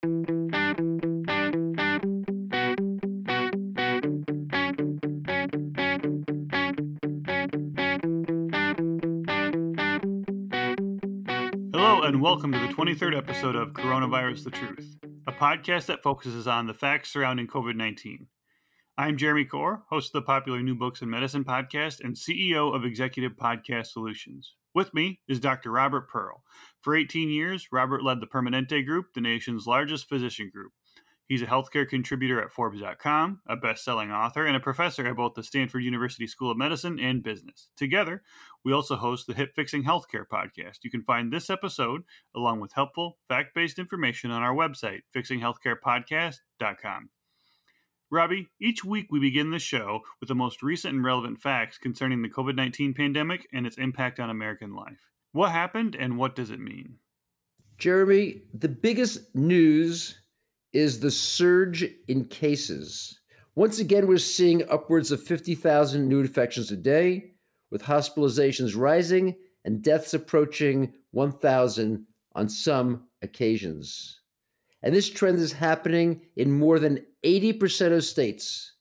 Hello, 0.00 0.12
and 12.02 12.22
welcome 12.22 12.52
to 12.52 12.60
the 12.60 12.72
23rd 12.72 13.18
episode 13.18 13.56
of 13.56 13.72
Coronavirus 13.72 14.44
the 14.44 14.50
Truth, 14.50 14.98
a 15.26 15.32
podcast 15.32 15.86
that 15.86 16.04
focuses 16.04 16.46
on 16.46 16.68
the 16.68 16.74
facts 16.74 17.12
surrounding 17.12 17.48
COVID 17.48 17.74
19. 17.74 18.28
I'm 19.00 19.16
Jeremy 19.16 19.44
Corr, 19.44 19.82
host 19.90 20.08
of 20.08 20.22
the 20.22 20.26
popular 20.26 20.60
New 20.60 20.74
Books 20.74 21.02
in 21.02 21.08
Medicine 21.08 21.44
podcast 21.44 22.00
and 22.00 22.16
CEO 22.16 22.74
of 22.74 22.84
Executive 22.84 23.36
Podcast 23.36 23.92
Solutions. 23.92 24.56
With 24.74 24.92
me 24.92 25.20
is 25.28 25.38
Dr. 25.38 25.70
Robert 25.70 26.08
Pearl. 26.08 26.42
For 26.80 26.96
18 26.96 27.30
years, 27.30 27.68
Robert 27.70 28.02
led 28.02 28.18
the 28.18 28.26
Permanente 28.26 28.84
Group, 28.84 29.14
the 29.14 29.20
nation's 29.20 29.68
largest 29.68 30.08
physician 30.08 30.50
group. 30.52 30.72
He's 31.28 31.42
a 31.42 31.46
healthcare 31.46 31.88
contributor 31.88 32.42
at 32.42 32.50
Forbes.com, 32.50 33.42
a 33.46 33.54
best 33.54 33.84
selling 33.84 34.10
author, 34.10 34.44
and 34.44 34.56
a 34.56 34.60
professor 34.60 35.06
at 35.06 35.14
both 35.14 35.34
the 35.34 35.44
Stanford 35.44 35.84
University 35.84 36.26
School 36.26 36.50
of 36.50 36.58
Medicine 36.58 36.98
and 36.98 37.22
Business. 37.22 37.68
Together, 37.76 38.24
we 38.64 38.72
also 38.72 38.96
host 38.96 39.28
the 39.28 39.34
Hip 39.34 39.52
Fixing 39.54 39.84
Healthcare 39.84 40.26
podcast. 40.26 40.78
You 40.82 40.90
can 40.90 41.04
find 41.04 41.32
this 41.32 41.50
episode, 41.50 42.02
along 42.34 42.58
with 42.58 42.72
helpful, 42.72 43.18
fact 43.28 43.54
based 43.54 43.78
information, 43.78 44.32
on 44.32 44.42
our 44.42 44.56
website, 44.56 45.02
fixinghealthcarepodcast.com. 45.14 47.10
Robbie, 48.10 48.48
each 48.58 48.84
week 48.84 49.08
we 49.10 49.20
begin 49.20 49.50
the 49.50 49.58
show 49.58 50.00
with 50.18 50.28
the 50.28 50.34
most 50.34 50.62
recent 50.62 50.94
and 50.94 51.04
relevant 51.04 51.42
facts 51.42 51.76
concerning 51.76 52.22
the 52.22 52.30
COVID 52.30 52.54
19 52.54 52.94
pandemic 52.94 53.46
and 53.52 53.66
its 53.66 53.76
impact 53.76 54.18
on 54.18 54.30
American 54.30 54.74
life. 54.74 55.10
What 55.32 55.50
happened 55.50 55.94
and 55.94 56.16
what 56.16 56.34
does 56.34 56.50
it 56.50 56.58
mean? 56.58 56.96
Jeremy, 57.76 58.42
the 58.54 58.68
biggest 58.68 59.34
news 59.34 60.22
is 60.72 61.00
the 61.00 61.10
surge 61.10 61.84
in 62.08 62.24
cases. 62.24 63.20
Once 63.54 63.78
again, 63.78 64.06
we're 64.06 64.18
seeing 64.18 64.68
upwards 64.70 65.12
of 65.12 65.22
50,000 65.22 66.08
new 66.08 66.20
infections 66.20 66.70
a 66.70 66.76
day, 66.76 67.32
with 67.70 67.82
hospitalizations 67.82 68.76
rising 68.76 69.34
and 69.64 69.82
deaths 69.82 70.14
approaching 70.14 70.94
1,000 71.10 72.06
on 72.34 72.48
some 72.48 73.06
occasions. 73.20 74.17
And 74.82 74.94
this 74.94 75.10
trend 75.10 75.38
is 75.38 75.52
happening 75.52 76.22
in 76.36 76.52
more 76.52 76.78
than 76.78 77.04
80% 77.24 77.96
of 77.96 78.04
states. 78.04 78.74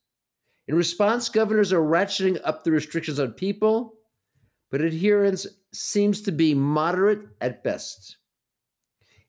In 0.67 0.75
response, 0.75 1.29
governors 1.29 1.73
are 1.73 1.81
ratcheting 1.81 2.39
up 2.43 2.63
the 2.63 2.71
restrictions 2.71 3.19
on 3.19 3.31
people, 3.31 3.95
but 4.69 4.81
adherence 4.81 5.47
seems 5.73 6.21
to 6.23 6.31
be 6.31 6.53
moderate 6.53 7.27
at 7.41 7.63
best. 7.63 8.17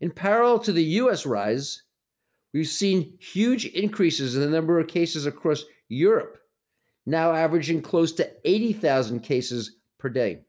In 0.01 0.11
parallel 0.11 0.59
to 0.61 0.73
the 0.73 0.85
US 0.85 1.25
rise, 1.25 1.83
We've 2.53 2.67
seen 2.67 3.19
huge 3.21 3.67
increases 3.67 4.35
in 4.35 4.41
the 4.41 4.49
number 4.49 4.79
of 4.79 4.89
cases 4.89 5.27
across 5.27 5.65
Europe, 5.89 6.39
now 7.05 7.33
averaging 7.33 7.83
close 7.83 8.13
to 8.13 8.31
80,000 8.45 9.21
cases 9.21 9.77
per 9.99 10.09
day. 10.09 10.41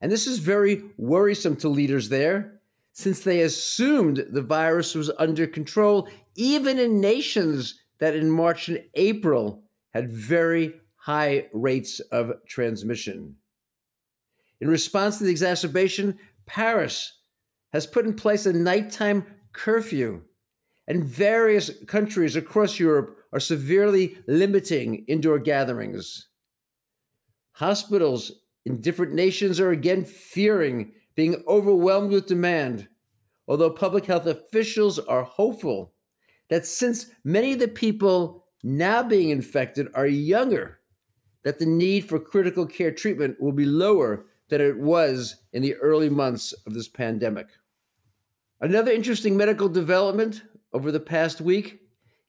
And 0.00 0.10
this 0.10 0.26
is 0.26 0.38
very 0.38 0.82
worrisome 0.96 1.56
to 1.56 1.68
leaders 1.68 2.08
there, 2.08 2.60
since 2.94 3.20
they 3.20 3.42
assumed 3.42 4.24
the 4.30 4.40
virus 4.40 4.94
was 4.94 5.10
under 5.18 5.48
control, 5.48 6.08
even 6.36 6.78
in 6.78 7.00
nations 7.00 7.80
that 7.98 8.14
in 8.14 8.30
March 8.30 8.68
and 8.68 8.82
April 8.94 9.64
had 9.92 10.10
very 10.10 10.80
high 10.94 11.46
rates 11.52 11.98
of 12.00 12.32
transmission. 12.46 13.34
In 14.60 14.68
response 14.68 15.18
to 15.18 15.24
the 15.24 15.30
exacerbation, 15.30 16.18
Paris 16.46 17.18
has 17.72 17.84
put 17.84 18.06
in 18.06 18.14
place 18.14 18.46
a 18.46 18.52
nighttime 18.52 19.26
curfew 19.52 20.22
and 20.86 21.04
various 21.04 21.72
countries 21.86 22.36
across 22.36 22.78
Europe 22.78 23.18
are 23.32 23.40
severely 23.40 24.16
limiting 24.28 25.04
indoor 25.08 25.40
gatherings. 25.40 26.28
Hospitals 27.52 28.30
in 28.64 28.80
different 28.80 29.14
nations 29.14 29.58
are 29.58 29.70
again 29.70 30.04
fearing 30.04 30.92
being 31.14 31.42
overwhelmed 31.46 32.10
with 32.10 32.26
demand, 32.26 32.88
although 33.46 33.70
public 33.70 34.06
health 34.06 34.26
officials 34.26 34.98
are 34.98 35.22
hopeful 35.22 35.92
that 36.50 36.66
since 36.66 37.06
many 37.24 37.52
of 37.52 37.58
the 37.58 37.68
people 37.68 38.46
now 38.62 39.02
being 39.02 39.30
infected 39.30 39.88
are 39.94 40.06
younger, 40.06 40.80
that 41.42 41.58
the 41.58 41.66
need 41.66 42.08
for 42.08 42.18
critical 42.18 42.66
care 42.66 42.90
treatment 42.90 43.40
will 43.40 43.52
be 43.52 43.64
lower 43.64 44.26
than 44.48 44.60
it 44.60 44.78
was 44.78 45.36
in 45.52 45.62
the 45.62 45.74
early 45.76 46.08
months 46.08 46.52
of 46.66 46.74
this 46.74 46.88
pandemic. 46.88 47.46
Another 48.60 48.92
interesting 48.92 49.36
medical 49.36 49.68
development 49.68 50.42
over 50.72 50.90
the 50.90 51.00
past 51.00 51.40
week 51.40 51.80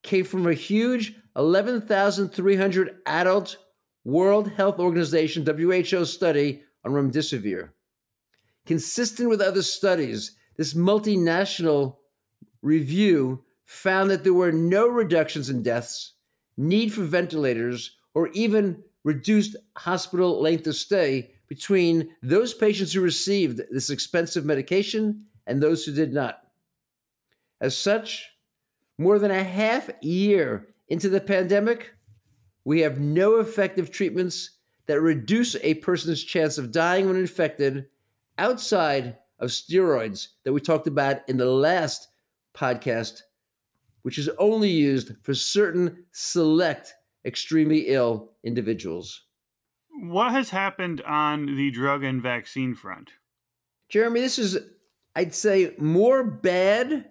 came 0.03 0.25
from 0.25 0.47
a 0.47 0.53
huge 0.53 1.15
11,300 1.35 2.97
adult 3.05 3.57
World 4.03 4.51
Health 4.51 4.79
Organization 4.79 5.45
WHO 5.45 6.05
study 6.05 6.63
on 6.83 6.91
remdesivir. 6.91 7.69
Consistent 8.65 9.29
with 9.29 9.41
other 9.41 9.61
studies, 9.61 10.35
this 10.57 10.73
multinational 10.73 11.97
review 12.61 13.43
found 13.65 14.09
that 14.09 14.23
there 14.23 14.33
were 14.33 14.51
no 14.51 14.87
reductions 14.87 15.49
in 15.49 15.63
deaths, 15.63 16.13
need 16.57 16.93
for 16.93 17.03
ventilators, 17.03 17.97
or 18.13 18.29
even 18.29 18.83
reduced 19.03 19.55
hospital 19.77 20.41
length 20.41 20.65
of 20.67 20.75
stay 20.75 21.31
between 21.47 22.09
those 22.23 22.53
patients 22.53 22.93
who 22.93 23.01
received 23.01 23.61
this 23.71 23.89
expensive 23.89 24.45
medication 24.45 25.25
and 25.45 25.61
those 25.61 25.85
who 25.85 25.93
did 25.93 26.11
not. 26.11 26.41
As 27.61 27.77
such, 27.77 28.29
more 28.97 29.19
than 29.19 29.31
a 29.31 29.43
half 29.43 29.89
year 30.01 30.67
into 30.87 31.09
the 31.09 31.21
pandemic, 31.21 31.91
we 32.63 32.79
have 32.81 32.99
no 32.99 33.39
effective 33.39 33.91
treatments 33.91 34.51
that 34.87 35.01
reduce 35.01 35.55
a 35.61 35.75
person's 35.75 36.23
chance 36.23 36.57
of 36.57 36.71
dying 36.71 37.07
when 37.07 37.15
infected 37.15 37.87
outside 38.37 39.17
of 39.39 39.49
steroids 39.49 40.29
that 40.43 40.53
we 40.53 40.61
talked 40.61 40.87
about 40.87 41.27
in 41.27 41.37
the 41.37 41.45
last 41.45 42.07
podcast, 42.55 43.21
which 44.03 44.17
is 44.17 44.29
only 44.39 44.69
used 44.69 45.11
for 45.23 45.33
certain 45.33 46.05
select 46.11 46.93
extremely 47.25 47.87
ill 47.87 48.31
individuals. 48.43 49.23
What 50.01 50.31
has 50.31 50.49
happened 50.49 51.01
on 51.01 51.45
the 51.57 51.71
drug 51.71 52.03
and 52.03 52.21
vaccine 52.21 52.75
front? 52.75 53.11
Jeremy, 53.89 54.21
this 54.21 54.39
is, 54.39 54.57
I'd 55.15 55.33
say, 55.33 55.73
more 55.77 56.23
bad 56.23 57.05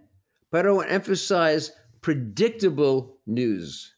but 0.54 0.68
I 0.68 0.70
want 0.70 0.86
to 0.86 0.94
emphasize 0.94 1.72
predictable 2.00 3.18
news. 3.26 3.96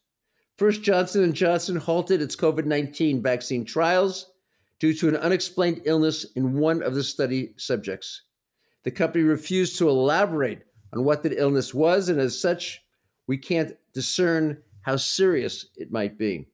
First, 0.57 0.81
Johnson 0.81 1.31
& 1.33 1.35
Johnson 1.35 1.75
halted 1.75 2.19
its 2.19 2.35
COVID-19 2.35 3.21
vaccine 3.21 3.63
trials 3.63 4.31
due 4.79 4.93
to 4.93 5.07
an 5.07 5.15
unexplained 5.15 5.81
illness 5.85 6.25
in 6.35 6.57
one 6.57 6.83
of 6.83 6.93
the 6.93 7.03
study 7.03 7.53
subjects. 7.57 8.23
The 8.83 8.91
company 8.91 9.23
refused 9.23 9.77
to 9.77 9.89
elaborate 9.89 10.63
on 10.93 11.03
what 11.03 11.23
the 11.23 11.37
illness 11.37 11.73
was, 11.73 12.09
and 12.09 12.19
as 12.19 12.39
such, 12.39 12.81
we 13.27 13.37
can't 13.37 13.75
discern 13.93 14.61
how 14.81 14.95
serious 14.95 15.65
it 15.75 15.91
might 15.91 16.17
be. 16.17 16.47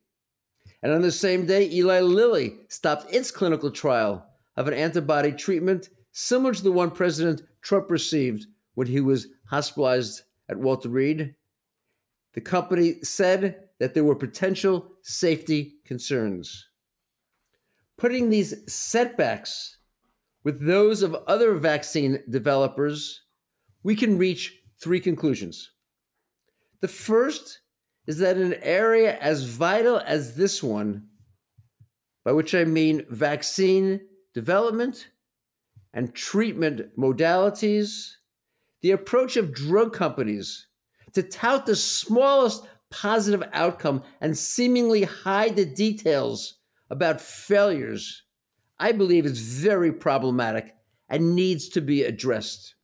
And 0.81 0.91
on 0.91 1.01
the 1.01 1.11
same 1.11 1.45
day, 1.45 1.69
Eli 1.69 2.01
Lilly 2.01 2.57
stopped 2.67 3.13
its 3.13 3.31
clinical 3.31 3.71
trial 3.71 4.25
of 4.57 4.67
an 4.67 4.73
antibody 4.73 5.31
treatment 5.31 5.89
similar 6.11 6.53
to 6.53 6.63
the 6.63 6.71
one 6.71 6.91
President 6.91 7.41
Trump 7.61 7.89
received 7.89 8.47
when 8.75 8.87
he 8.87 8.99
was 8.99 9.27
hospitalized 9.45 10.23
at 10.49 10.57
Walter 10.57 10.89
Reed. 10.89 11.35
The 12.33 12.41
company 12.41 12.95
said 13.03 13.69
that 13.79 13.93
there 13.93 14.03
were 14.03 14.15
potential 14.15 14.91
safety 15.03 15.75
concerns. 15.85 16.67
Putting 17.97 18.29
these 18.29 18.53
setbacks 18.71 19.77
with 20.43 20.65
those 20.65 21.03
of 21.03 21.15
other 21.27 21.53
vaccine 21.55 22.21
developers, 22.29 23.21
we 23.83 23.95
can 23.95 24.17
reach 24.17 24.59
three 24.81 24.99
conclusions. 24.99 25.71
The 26.81 26.87
first 26.87 27.59
is 28.07 28.17
that 28.17 28.37
an 28.37 28.55
area 28.55 29.17
as 29.19 29.43
vital 29.43 30.01
as 30.05 30.35
this 30.35 30.61
one, 30.61 31.07
by 32.25 32.33
which 32.33 32.53
I 32.53 32.65
mean 32.65 33.05
vaccine 33.09 34.01
development 34.33 35.07
and 35.93 36.13
treatment 36.13 36.97
modalities, 36.97 38.11
the 38.81 38.91
approach 38.91 39.37
of 39.37 39.53
drug 39.53 39.93
companies 39.93 40.67
to 41.13 41.23
tout 41.23 41.65
the 41.65 41.75
smallest 41.75 42.67
positive 42.89 43.43
outcome 43.53 44.03
and 44.19 44.37
seemingly 44.37 45.03
hide 45.03 45.55
the 45.55 45.65
details 45.65 46.59
about 46.93 47.19
failures, 47.19 48.21
I 48.77 48.91
believe 48.91 49.25
is 49.25 49.39
very 49.39 49.91
problematic 49.91 50.75
and 51.09 51.35
needs 51.35 51.67
to 51.69 51.81
be 51.81 52.03
addressed. 52.03 52.75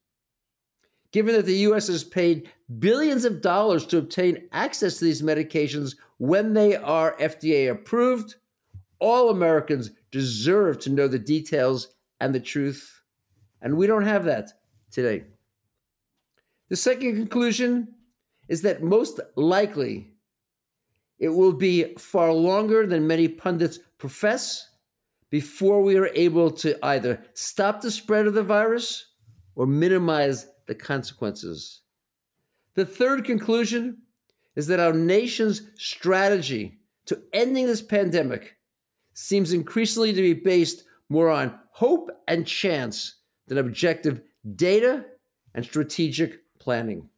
Given 1.11 1.35
that 1.35 1.45
the 1.45 1.67
US 1.69 1.87
has 1.89 2.03
paid 2.03 2.49
billions 2.79 3.23
of 3.23 3.39
dollars 3.39 3.85
to 3.85 3.99
obtain 3.99 4.49
access 4.51 4.97
to 4.97 5.05
these 5.05 5.21
medications 5.21 5.95
when 6.17 6.55
they 6.55 6.75
are 6.75 7.17
FDA 7.19 7.69
approved, 7.69 8.33
all 8.97 9.29
Americans 9.29 9.91
deserve 10.09 10.79
to 10.79 10.89
know 10.89 11.07
the 11.07 11.19
details 11.19 11.89
and 12.19 12.33
the 12.33 12.39
truth. 12.39 13.03
And 13.61 13.77
we 13.77 13.85
don't 13.85 14.05
have 14.05 14.25
that 14.25 14.53
today. 14.89 15.25
The 16.69 16.75
second 16.75 17.15
conclusion 17.15 17.89
is 18.47 18.63
that 18.63 18.81
most 18.81 19.19
likely 19.35 20.08
it 21.19 21.29
will 21.29 21.53
be 21.53 21.93
far 21.95 22.31
longer 22.31 22.87
than 22.87 23.05
many 23.05 23.27
pundits 23.27 23.79
profess 23.97 24.69
before 25.29 25.81
we 25.81 25.97
are 25.97 26.09
able 26.15 26.49
to 26.49 26.77
either 26.85 27.21
stop 27.33 27.81
the 27.81 27.91
spread 27.91 28.25
of 28.25 28.33
the 28.33 28.43
virus 28.43 29.05
or 29.55 29.67
minimize 29.67 30.47
the 30.67 30.75
consequences. 30.75 31.81
The 32.75 32.85
third 32.85 33.25
conclusion 33.25 33.97
is 34.55 34.67
that 34.67 34.79
our 34.79 34.93
nation's 34.93 35.63
strategy 35.77 36.79
to 37.05 37.21
ending 37.33 37.65
this 37.67 37.81
pandemic 37.81 38.55
seems 39.13 39.51
increasingly 39.51 40.13
to 40.13 40.21
be 40.21 40.33
based 40.33 40.85
more 41.09 41.29
on 41.29 41.59
hope 41.71 42.09
and 42.27 42.45
chance 42.45 43.15
than 43.47 43.57
objective 43.57 44.21
data 44.55 45.05
and 45.53 45.65
strategic 45.65 46.39
planning. 46.59 47.09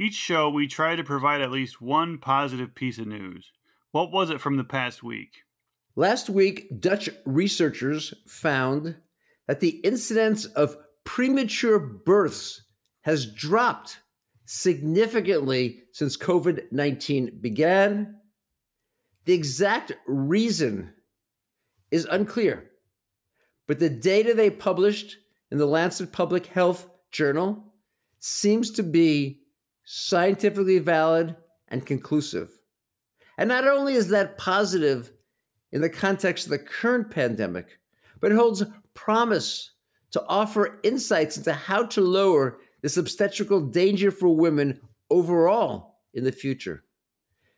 Each 0.00 0.14
show, 0.14 0.48
we 0.48 0.68
try 0.68 0.94
to 0.94 1.02
provide 1.02 1.40
at 1.40 1.50
least 1.50 1.82
one 1.82 2.18
positive 2.18 2.72
piece 2.72 2.98
of 2.98 3.08
news. 3.08 3.50
What 3.90 4.12
was 4.12 4.30
it 4.30 4.40
from 4.40 4.56
the 4.56 4.62
past 4.62 5.02
week? 5.02 5.42
Last 5.96 6.30
week, 6.30 6.80
Dutch 6.80 7.10
researchers 7.26 8.14
found 8.28 8.94
that 9.48 9.58
the 9.58 9.80
incidence 9.82 10.44
of 10.44 10.76
premature 11.02 11.80
births 11.80 12.62
has 13.00 13.26
dropped 13.26 13.98
significantly 14.44 15.82
since 15.90 16.16
COVID 16.16 16.70
19 16.70 17.40
began. 17.40 18.20
The 19.24 19.34
exact 19.34 19.90
reason 20.06 20.94
is 21.90 22.04
unclear, 22.04 22.70
but 23.66 23.80
the 23.80 23.90
data 23.90 24.32
they 24.32 24.50
published 24.50 25.16
in 25.50 25.58
the 25.58 25.66
Lancet 25.66 26.12
Public 26.12 26.46
Health 26.46 26.88
Journal 27.10 27.64
seems 28.20 28.70
to 28.72 28.84
be 28.84 29.40
scientifically 29.90 30.78
valid 30.78 31.34
and 31.68 31.86
conclusive. 31.86 32.50
And 33.38 33.48
not 33.48 33.66
only 33.66 33.94
is 33.94 34.08
that 34.08 34.36
positive 34.36 35.10
in 35.72 35.80
the 35.80 35.88
context 35.88 36.44
of 36.44 36.50
the 36.50 36.58
current 36.58 37.10
pandemic, 37.10 37.78
but 38.20 38.30
it 38.30 38.34
holds 38.34 38.62
promise 38.92 39.70
to 40.10 40.22
offer 40.26 40.78
insights 40.82 41.38
into 41.38 41.54
how 41.54 41.84
to 41.86 42.02
lower 42.02 42.58
this 42.82 42.98
obstetrical 42.98 43.62
danger 43.62 44.10
for 44.10 44.28
women 44.28 44.78
overall 45.08 46.00
in 46.12 46.22
the 46.22 46.32
future. 46.32 46.84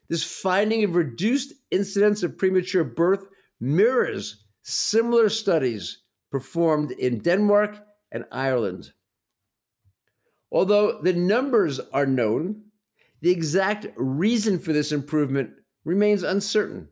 This 0.09 0.23
finding 0.23 0.85
of 0.85 0.95
reduced 0.95 1.53
incidence 1.73 2.23
of 2.23 2.39
premature 2.39 2.85
birth 2.85 3.27
mirrors 3.59 4.45
similar 4.63 5.31
studies 5.31 6.03
performed 6.31 6.93
in 6.93 7.19
Denmark 7.19 7.81
and 8.13 8.25
Ireland. 8.31 8.93
Although 10.53 11.01
the 11.03 11.13
numbers 11.13 11.81
are 11.93 12.07
known, 12.07 12.63
the 13.21 13.31
exact 13.31 13.87
reason 13.97 14.59
for 14.59 14.73
this 14.73 14.93
improvement 14.93 15.51
remains 15.85 16.23
uncertain. 16.23 16.89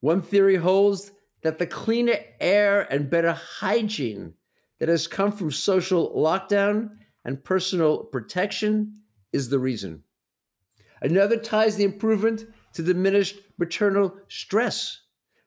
One 0.00 0.22
theory 0.22 0.56
holds 0.56 1.10
that 1.42 1.58
the 1.58 1.66
cleaner 1.66 2.16
air 2.40 2.82
and 2.92 3.10
better 3.10 3.32
hygiene 3.32 4.34
that 4.78 4.88
has 4.88 5.06
come 5.06 5.32
from 5.32 5.50
social 5.50 6.14
lockdown 6.14 6.90
and 7.24 7.42
personal 7.42 8.04
protection 8.04 9.00
is 9.32 9.48
the 9.48 9.58
reason. 9.58 10.04
Another 11.00 11.36
ties 11.36 11.76
the 11.76 11.84
improvement 11.84 12.44
to 12.74 12.82
diminished 12.82 13.40
maternal 13.58 14.14
stress, 14.28 15.00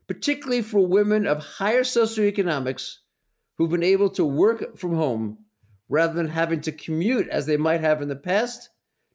particularly 0.08 0.62
for 0.62 0.86
women 0.86 1.26
of 1.26 1.44
higher 1.44 1.84
socioeconomics 1.84 2.98
who've 3.58 3.70
been 3.70 3.84
able 3.84 4.10
to 4.10 4.26
work 4.26 4.78
from 4.78 4.96
home 4.96 5.38
rather 5.92 6.14
than 6.14 6.30
having 6.30 6.62
to 6.62 6.72
commute 6.72 7.28
as 7.28 7.46
they 7.46 7.58
might 7.58 7.82
have 7.82 8.02
in 8.02 8.08
the 8.08 8.16
past 8.16 8.70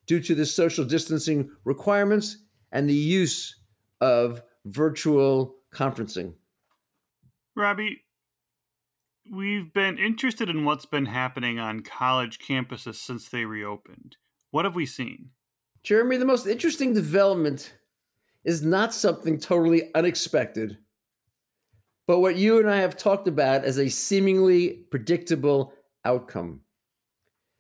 due 0.07 0.21
to 0.21 0.35
the 0.35 0.45
social 0.45 0.85
distancing 0.85 1.51
requirements 1.65 2.37
and 2.71 2.89
the 2.89 2.95
use 2.95 3.57
of 4.03 4.43
virtual 4.67 5.57
conferencing. 5.75 6.35
Robbie, 7.57 8.05
we've 9.33 9.73
been 9.73 9.99
interested 9.99 10.51
in 10.51 10.67
what's 10.67 10.85
been 10.85 11.07
happening 11.07 11.59
on 11.59 11.81
college 11.81 12.39
campuses 12.39 12.97
since 12.97 13.31
they 13.31 13.47
reopened. 13.47 14.19
What 14.51 14.67
have 14.67 14.75
we 14.75 14.85
seen? 14.85 15.31
Jeremy, 15.83 16.19
the 16.19 16.27
most 16.27 16.47
interesting 16.47 16.93
development 16.93 17.73
is 18.45 18.63
not 18.63 18.93
something 18.93 19.39
totally 19.39 19.95
unexpected, 19.95 20.77
but 22.07 22.19
what 22.19 22.37
you 22.37 22.59
and 22.59 22.69
I 22.69 22.77
have 22.77 22.99
talked 22.99 23.29
about 23.29 23.65
as 23.65 23.79
a 23.79 23.89
seemingly 23.89 24.85
predictable 24.91 25.73
outcome. 26.05 26.61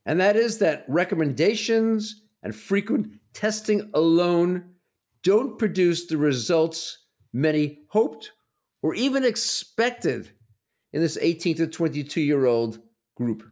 And 0.06 0.20
that 0.20 0.36
is 0.36 0.58
that 0.58 0.84
recommendations 0.88 2.22
and 2.42 2.54
frequent 2.54 3.18
testing 3.34 3.90
alone 3.92 4.70
don't 5.22 5.58
produce 5.58 6.06
the 6.06 6.16
results 6.16 6.98
many 7.32 7.80
hoped 7.88 8.30
or 8.82 8.94
even 8.94 9.24
expected 9.24 10.30
in 10.92 11.02
this 11.02 11.18
18 11.20 11.56
to 11.56 11.66
22 11.66 12.20
year 12.20 12.46
old 12.46 12.78
group. 13.16 13.42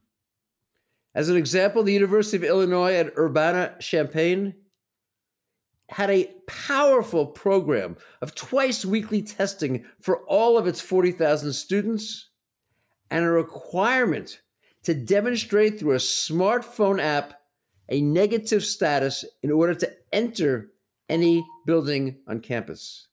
As 1.14 1.28
an 1.28 1.36
example, 1.36 1.82
the 1.82 1.92
University 1.92 2.36
of 2.36 2.44
Illinois 2.44 2.94
at 2.94 3.18
Urbana 3.18 3.74
Champaign 3.80 4.54
had 5.88 6.10
a 6.10 6.32
powerful 6.46 7.26
program 7.26 7.96
of 8.22 8.34
twice 8.34 8.84
weekly 8.84 9.22
testing 9.22 9.84
for 10.00 10.20
all 10.26 10.56
of 10.56 10.66
its 10.66 10.80
40,000 10.80 11.52
students 11.52 12.30
and 13.10 13.24
a 13.24 13.28
requirement 13.28 14.40
to 14.84 14.94
demonstrate 14.94 15.78
through 15.78 15.92
a 15.92 15.96
smartphone 15.96 17.00
app 17.00 17.40
a 17.90 18.00
negative 18.00 18.64
status 18.64 19.24
in 19.42 19.50
order 19.50 19.74
to 19.74 19.90
enter 20.12 20.70
any 21.08 21.44
building 21.66 22.16
on 22.26 22.40
campus. 22.40 23.08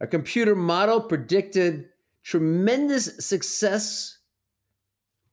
A 0.00 0.06
computer 0.06 0.56
model 0.56 1.00
predicted 1.00 1.88
tremendous 2.22 3.24
success, 3.24 4.18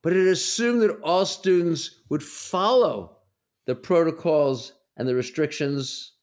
but 0.02 0.14
it 0.14 0.28
assumed 0.28 0.82
that 0.82 1.00
all 1.02 1.26
students 1.26 2.02
would 2.10 2.24
follow 2.24 3.18
the 3.66 3.76
protocols 3.76 4.74
and 4.98 5.08
the 5.08 5.16
restrictions, 5.16 6.14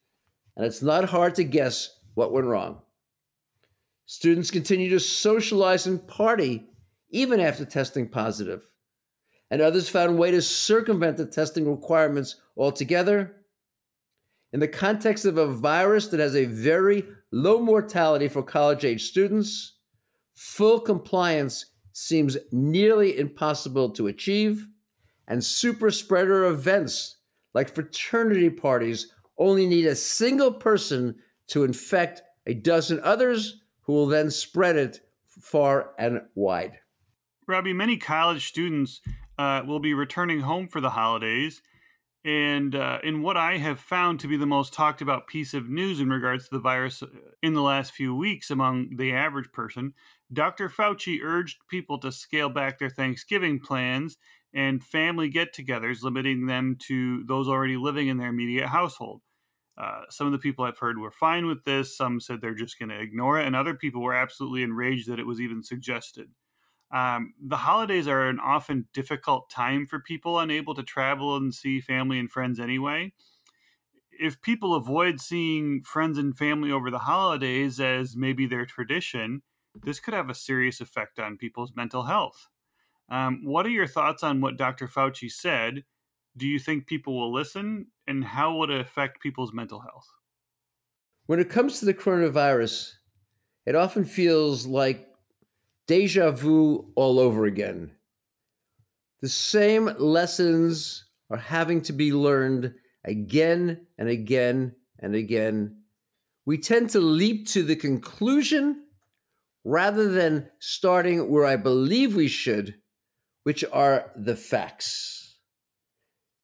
and 0.56 0.66
it's 0.66 0.82
not 0.82 1.04
hard 1.04 1.34
to 1.36 1.44
guess 1.44 1.98
what 2.14 2.32
went 2.32 2.46
wrong. 2.46 2.80
Students 4.06 4.50
continue 4.50 4.90
to 4.90 5.00
socialize 5.00 5.86
and 5.86 6.06
party 6.06 6.64
even 7.10 7.40
after 7.40 7.64
testing 7.64 8.08
positive 8.08 8.68
and 9.50 9.62
others 9.62 9.88
found 9.88 10.10
a 10.10 10.16
way 10.16 10.30
to 10.30 10.42
circumvent 10.42 11.16
the 11.16 11.26
testing 11.26 11.68
requirements 11.70 12.36
altogether. 12.56 13.36
In 14.52 14.60
the 14.60 14.68
context 14.68 15.24
of 15.24 15.38
a 15.38 15.46
virus 15.46 16.08
that 16.08 16.20
has 16.20 16.36
a 16.36 16.44
very 16.46 17.04
low 17.32 17.60
mortality 17.60 18.28
for 18.28 18.42
college 18.42 18.84
age 18.84 19.04
students, 19.04 19.74
full 20.34 20.80
compliance 20.80 21.66
seems 21.92 22.36
nearly 22.52 23.18
impossible 23.18 23.90
to 23.90 24.06
achieve, 24.06 24.66
and 25.26 25.44
super 25.44 25.90
spreader 25.90 26.46
events 26.46 27.16
like 27.54 27.74
fraternity 27.74 28.48
parties 28.48 29.12
only 29.36 29.66
need 29.66 29.86
a 29.86 29.94
single 29.94 30.52
person 30.52 31.14
to 31.48 31.64
infect 31.64 32.22
a 32.46 32.54
dozen 32.54 33.00
others 33.02 33.60
who 33.82 33.92
will 33.92 34.06
then 34.06 34.30
spread 34.30 34.76
it 34.76 35.00
far 35.26 35.90
and 35.98 36.20
wide. 36.34 36.78
Robbie, 37.46 37.72
many 37.72 37.96
college 37.96 38.46
students 38.48 39.00
uh, 39.38 39.62
will 39.66 39.80
be 39.80 39.94
returning 39.94 40.40
home 40.40 40.68
for 40.68 40.80
the 40.80 40.90
holidays. 40.90 41.62
And 42.24 42.74
uh, 42.74 42.98
in 43.04 43.22
what 43.22 43.36
I 43.36 43.58
have 43.58 43.78
found 43.78 44.20
to 44.20 44.28
be 44.28 44.36
the 44.36 44.44
most 44.44 44.72
talked 44.72 45.00
about 45.00 45.28
piece 45.28 45.54
of 45.54 45.70
news 45.70 46.00
in 46.00 46.10
regards 46.10 46.48
to 46.48 46.56
the 46.56 46.60
virus 46.60 47.02
uh, 47.02 47.06
in 47.42 47.54
the 47.54 47.62
last 47.62 47.92
few 47.92 48.14
weeks 48.14 48.50
among 48.50 48.96
the 48.96 49.12
average 49.12 49.52
person, 49.52 49.94
Dr. 50.32 50.68
Fauci 50.68 51.20
urged 51.22 51.58
people 51.70 51.98
to 52.00 52.12
scale 52.12 52.48
back 52.48 52.78
their 52.78 52.90
Thanksgiving 52.90 53.60
plans 53.60 54.16
and 54.52 54.82
family 54.82 55.28
get 55.28 55.54
togethers, 55.54 56.02
limiting 56.02 56.46
them 56.46 56.76
to 56.88 57.24
those 57.24 57.48
already 57.48 57.76
living 57.76 58.08
in 58.08 58.18
their 58.18 58.28
immediate 58.28 58.66
household. 58.66 59.22
Uh, 59.80 60.02
some 60.10 60.26
of 60.26 60.32
the 60.32 60.38
people 60.38 60.64
I've 60.64 60.78
heard 60.78 60.98
were 60.98 61.12
fine 61.12 61.46
with 61.46 61.64
this. 61.64 61.96
Some 61.96 62.20
said 62.20 62.40
they're 62.40 62.54
just 62.54 62.78
going 62.78 62.88
to 62.88 63.00
ignore 63.00 63.38
it. 63.38 63.46
And 63.46 63.54
other 63.54 63.74
people 63.74 64.02
were 64.02 64.14
absolutely 64.14 64.62
enraged 64.62 65.08
that 65.08 65.20
it 65.20 65.26
was 65.26 65.40
even 65.40 65.62
suggested. 65.62 66.30
Um, 66.90 67.34
the 67.40 67.58
holidays 67.58 68.08
are 68.08 68.28
an 68.28 68.40
often 68.40 68.88
difficult 68.94 69.50
time 69.50 69.86
for 69.86 70.00
people 70.00 70.38
unable 70.38 70.74
to 70.74 70.82
travel 70.82 71.36
and 71.36 71.54
see 71.54 71.80
family 71.80 72.18
and 72.18 72.30
friends 72.30 72.58
anyway. 72.58 73.12
If 74.10 74.40
people 74.42 74.74
avoid 74.74 75.20
seeing 75.20 75.82
friends 75.82 76.18
and 76.18 76.36
family 76.36 76.70
over 76.70 76.90
the 76.90 77.00
holidays 77.00 77.78
as 77.80 78.16
maybe 78.16 78.46
their 78.46 78.66
tradition, 78.66 79.42
this 79.74 80.00
could 80.00 80.14
have 80.14 80.28
a 80.28 80.34
serious 80.34 80.80
effect 80.80 81.18
on 81.18 81.36
people's 81.38 81.74
mental 81.76 82.04
health. 82.04 82.48
Um, 83.08 83.44
what 83.44 83.66
are 83.66 83.70
your 83.70 83.86
thoughts 83.86 84.22
on 84.22 84.40
what 84.40 84.56
Dr. 84.56 84.88
Fauci 84.88 85.30
said? 85.30 85.84
Do 86.36 86.46
you 86.46 86.58
think 86.58 86.86
people 86.86 87.18
will 87.18 87.32
listen? 87.32 87.88
And 88.06 88.24
how 88.24 88.56
would 88.56 88.70
it 88.70 88.80
affect 88.80 89.22
people's 89.22 89.52
mental 89.52 89.80
health? 89.80 90.08
When 91.26 91.40
it 91.40 91.50
comes 91.50 91.78
to 91.78 91.84
the 91.84 91.94
coronavirus, 91.94 92.94
it 93.66 93.74
often 93.74 94.04
feels 94.04 94.66
like 94.66 95.07
deja 95.88 96.30
vu 96.30 96.92
all 96.94 97.18
over 97.18 97.46
again. 97.46 97.90
The 99.20 99.28
same 99.28 99.86
lessons 99.98 101.06
are 101.30 101.38
having 101.38 101.82
to 101.82 101.92
be 101.92 102.12
learned 102.12 102.74
again 103.04 103.86
and 103.98 104.08
again 104.08 104.76
and 105.00 105.16
again. 105.16 105.78
We 106.46 106.58
tend 106.58 106.90
to 106.90 107.00
leap 107.00 107.48
to 107.48 107.64
the 107.64 107.74
conclusion 107.74 108.84
rather 109.64 110.08
than 110.08 110.48
starting 110.60 111.28
where 111.28 111.44
I 111.44 111.56
believe 111.56 112.14
we 112.14 112.28
should, 112.28 112.76
which 113.42 113.64
are 113.72 114.12
the 114.14 114.36
facts. 114.36 115.36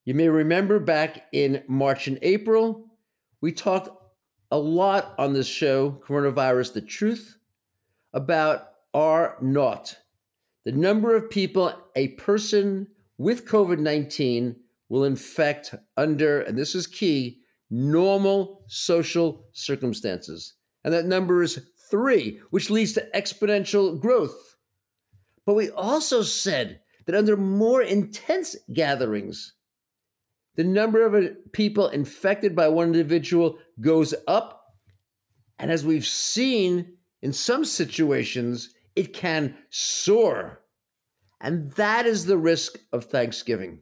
You 0.05 0.15
may 0.15 0.29
remember 0.29 0.81
back 0.81 1.27
in 1.33 1.63
March 1.69 2.09
and 2.09 2.19
April, 2.23 2.87
we 3.41 3.53
talked 3.53 3.89
a 4.51 4.59
lot 4.59 5.15
on 5.19 5.33
this 5.33 5.47
show, 5.47 6.03
Coronavirus 6.07 6.75
The 6.75 6.83
Truth, 6.83 7.39
about 8.13 8.74
R 8.95 9.37
naught, 9.43 9.99
the 10.65 10.73
number 10.73 11.15
of 11.15 11.29
people 11.29 11.73
a 11.97 12.09
person 12.09 12.87
with 13.19 13.47
COVID 13.47 13.79
19 13.79 14.57
will 14.89 15.05
infect 15.05 15.75
under, 15.97 16.41
and 16.41 16.57
this 16.57 16.75
is 16.75 16.87
key, 16.87 17.41
normal 17.71 18.65
social 18.69 19.47
circumstances. 19.53 20.55
And 20.85 20.95
that 20.95 21.07
number 21.07 21.43
is 21.43 21.67
three, 21.91 22.41
which 22.51 22.71
leads 22.71 22.93
to 22.93 23.09
exponential 23.15 23.99
growth. 24.01 24.57
But 25.47 25.55
we 25.55 25.71
also 25.71 26.23
said 26.23 26.81
that 27.07 27.15
under 27.15 27.37
more 27.37 27.83
intense 27.83 28.57
gatherings, 28.73 29.55
the 30.57 30.65
number 30.65 31.05
of 31.05 31.15
uh, 31.15 31.35
people 31.53 31.89
infected 31.89 32.55
by 32.55 32.69
one 32.69 32.89
individual 32.89 33.59
goes 33.81 34.15
up. 34.29 34.63
And 35.59 35.71
as 35.71 35.85
we've 35.85 36.07
seen 36.07 36.97
in 37.23 37.33
some 37.33 37.65
situations, 37.65 38.74
it 38.97 39.13
can 39.13 39.57
soar. 39.71 40.61
And 41.41 41.73
that 41.73 42.07
is 42.07 42.27
the 42.27 42.39
risk 42.39 42.79
of 42.93 43.05
Thanksgiving. 43.05 43.81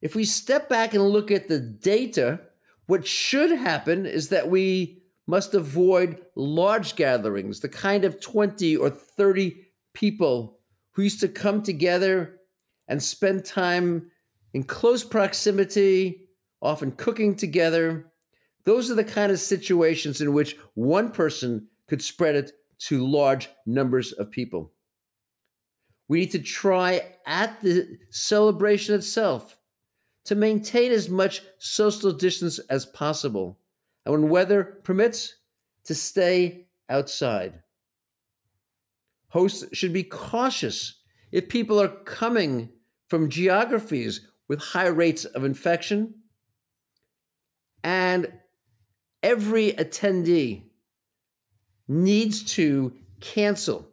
If 0.00 0.14
we 0.14 0.24
step 0.24 0.68
back 0.68 0.94
and 0.94 1.04
look 1.04 1.30
at 1.30 1.48
the 1.48 1.60
data, 1.60 2.40
what 2.86 3.06
should 3.06 3.50
happen 3.50 4.06
is 4.06 4.30
that 4.30 4.50
we 4.50 5.02
must 5.26 5.54
avoid 5.54 6.20
large 6.34 6.96
gatherings, 6.96 7.60
the 7.60 7.68
kind 7.68 8.04
of 8.04 8.20
20 8.20 8.76
or 8.76 8.90
30 8.90 9.56
people 9.94 10.58
who 10.92 11.02
used 11.02 11.20
to 11.20 11.28
come 11.28 11.62
together 11.62 12.40
and 12.88 13.00
spend 13.00 13.44
time 13.44 14.10
in 14.54 14.64
close 14.64 15.04
proximity, 15.04 16.28
often 16.60 16.90
cooking 16.92 17.36
together. 17.36 18.10
Those 18.64 18.90
are 18.90 18.96
the 18.96 19.04
kind 19.04 19.30
of 19.30 19.38
situations 19.38 20.20
in 20.20 20.32
which 20.32 20.56
one 20.74 21.12
person 21.12 21.68
could 21.86 22.02
spread 22.02 22.34
it 22.34 22.52
to 22.80 23.06
large 23.06 23.48
numbers 23.66 24.12
of 24.12 24.30
people. 24.30 24.72
We 26.08 26.20
need 26.20 26.32
to 26.32 26.40
try 26.40 27.02
at 27.26 27.60
the 27.60 27.98
celebration 28.10 28.94
itself 28.94 29.56
to 30.24 30.34
maintain 30.34 30.92
as 30.92 31.08
much 31.08 31.42
social 31.58 32.12
distance 32.12 32.58
as 32.70 32.86
possible, 32.86 33.58
and 34.04 34.12
when 34.12 34.28
weather 34.28 34.80
permits, 34.82 35.34
to 35.84 35.94
stay 35.94 36.66
outside. 36.88 37.60
Hosts 39.28 39.64
should 39.72 39.92
be 39.92 40.02
cautious 40.02 41.00
if 41.32 41.48
people 41.48 41.80
are 41.80 41.88
coming 41.88 42.70
from 43.08 43.30
geographies 43.30 44.26
with 44.48 44.60
high 44.60 44.88
rates 44.88 45.24
of 45.24 45.44
infection, 45.44 46.14
and 47.84 48.32
every 49.22 49.72
attendee 49.72 50.69
needs 51.90 52.42
to 52.44 52.92
cancel 53.20 53.86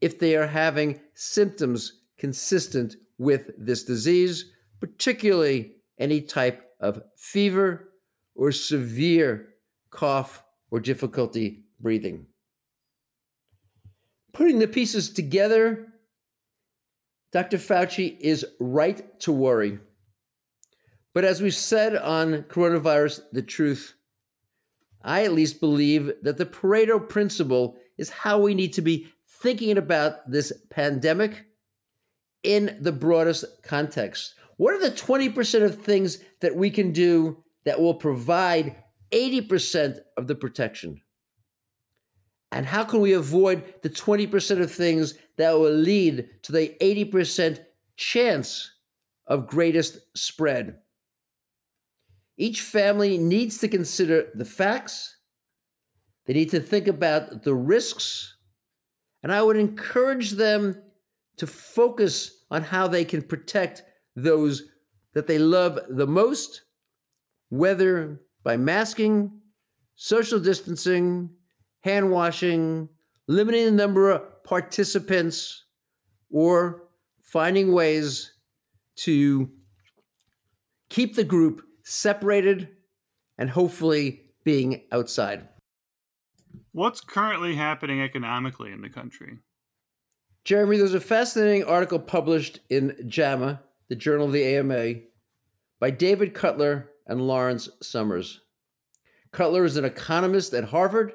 if 0.00 0.18
they 0.18 0.34
are 0.34 0.46
having 0.46 0.98
symptoms 1.14 2.00
consistent 2.18 2.96
with 3.18 3.50
this 3.58 3.84
disease 3.84 4.52
particularly 4.82 5.76
any 6.00 6.20
type 6.20 6.72
of 6.80 7.00
fever 7.16 7.92
or 8.34 8.50
severe 8.50 9.50
cough 9.90 10.42
or 10.72 10.80
difficulty 10.80 11.62
breathing. 11.78 12.26
Putting 14.32 14.58
the 14.58 14.66
pieces 14.66 15.08
together, 15.08 15.86
Dr. 17.30 17.58
Fauci 17.58 18.18
is 18.18 18.44
right 18.58 19.20
to 19.20 19.30
worry. 19.30 19.78
But 21.14 21.24
as 21.24 21.40
we 21.40 21.52
said 21.52 21.94
on 21.94 22.42
coronavirus, 22.48 23.20
the 23.30 23.42
truth, 23.42 23.94
I 25.04 25.24
at 25.24 25.32
least 25.32 25.60
believe 25.60 26.12
that 26.22 26.38
the 26.38 26.46
Pareto 26.46 27.08
principle 27.08 27.76
is 27.98 28.10
how 28.10 28.38
we 28.38 28.54
need 28.54 28.72
to 28.74 28.82
be 28.82 29.08
thinking 29.26 29.76
about 29.76 30.30
this 30.30 30.52
pandemic 30.70 31.44
in 32.42 32.76
the 32.80 32.92
broadest 32.92 33.44
context. 33.62 34.34
What 34.56 34.74
are 34.74 34.80
the 34.80 34.94
20% 34.94 35.64
of 35.64 35.82
things 35.82 36.18
that 36.40 36.54
we 36.54 36.70
can 36.70 36.92
do 36.92 37.42
that 37.64 37.80
will 37.80 37.94
provide 37.94 38.76
80% 39.10 39.98
of 40.16 40.26
the 40.26 40.34
protection? 40.34 41.00
And 42.52 42.66
how 42.66 42.84
can 42.84 43.00
we 43.00 43.14
avoid 43.14 43.64
the 43.82 43.88
20% 43.88 44.60
of 44.60 44.70
things 44.70 45.14
that 45.36 45.52
will 45.52 45.72
lead 45.72 46.28
to 46.42 46.52
the 46.52 46.76
80% 46.80 47.64
chance 47.96 48.70
of 49.26 49.46
greatest 49.46 49.98
spread? 50.16 50.78
Each 52.36 52.60
family 52.60 53.18
needs 53.18 53.58
to 53.58 53.68
consider 53.68 54.30
the 54.34 54.44
facts, 54.44 55.16
they 56.26 56.34
need 56.34 56.50
to 56.50 56.60
think 56.60 56.88
about 56.88 57.42
the 57.42 57.54
risks, 57.54 58.36
and 59.22 59.32
I 59.32 59.42
would 59.42 59.56
encourage 59.56 60.32
them 60.32 60.80
to 61.36 61.46
focus 61.46 62.44
on 62.50 62.62
how 62.62 62.86
they 62.86 63.04
can 63.04 63.22
protect 63.22 63.82
those 64.14 64.64
that 65.14 65.26
they 65.26 65.38
love 65.38 65.78
the 65.88 66.06
most, 66.06 66.62
whether 67.48 68.20
by 68.42 68.56
masking, 68.56 69.40
social 69.94 70.40
distancing, 70.40 71.30
hand 71.80 72.10
washing, 72.10 72.88
limiting 73.26 73.64
the 73.64 73.70
number 73.72 74.10
of 74.10 74.44
participants, 74.44 75.64
or 76.30 76.88
finding 77.22 77.72
ways 77.72 78.32
to 78.96 79.50
keep 80.88 81.14
the 81.14 81.24
group 81.24 81.62
separated 81.92 82.68
and 83.38 83.50
hopefully 83.50 84.22
being 84.44 84.82
outside. 84.92 85.48
What's 86.72 87.00
currently 87.00 87.54
happening 87.54 88.00
economically 88.00 88.72
in 88.72 88.80
the 88.80 88.88
country? 88.88 89.38
Jeremy, 90.44 90.78
there's 90.78 90.94
a 90.94 91.00
fascinating 91.00 91.64
article 91.64 91.98
published 91.98 92.60
in 92.68 92.96
JAMA 93.06 93.62
the 93.92 93.96
Journal 93.96 94.24
of 94.24 94.32
the 94.32 94.56
AMA, 94.56 95.00
by 95.78 95.90
David 95.90 96.32
Cutler 96.32 96.88
and 97.06 97.20
Lawrence 97.20 97.68
Summers. 97.82 98.40
Cutler 99.32 99.66
is 99.66 99.76
an 99.76 99.84
economist 99.84 100.54
at 100.54 100.64
Harvard, 100.64 101.12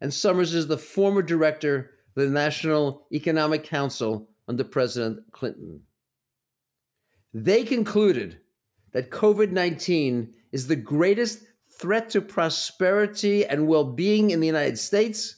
and 0.00 0.14
Summers 0.14 0.54
is 0.54 0.68
the 0.68 0.78
former 0.78 1.22
director 1.22 1.90
of 2.16 2.22
the 2.22 2.30
National 2.30 3.08
Economic 3.12 3.64
Council 3.64 4.28
under 4.46 4.62
President 4.62 5.32
Clinton. 5.32 5.80
They 7.34 7.64
concluded 7.64 8.38
that 8.92 9.10
COVID 9.10 9.50
19 9.50 10.32
is 10.52 10.66
the 10.66 10.76
greatest 10.76 11.44
threat 11.78 12.10
to 12.10 12.20
prosperity 12.20 13.44
and 13.44 13.66
well 13.66 13.84
being 13.84 14.30
in 14.30 14.40
the 14.40 14.46
United 14.46 14.78
States 14.78 15.36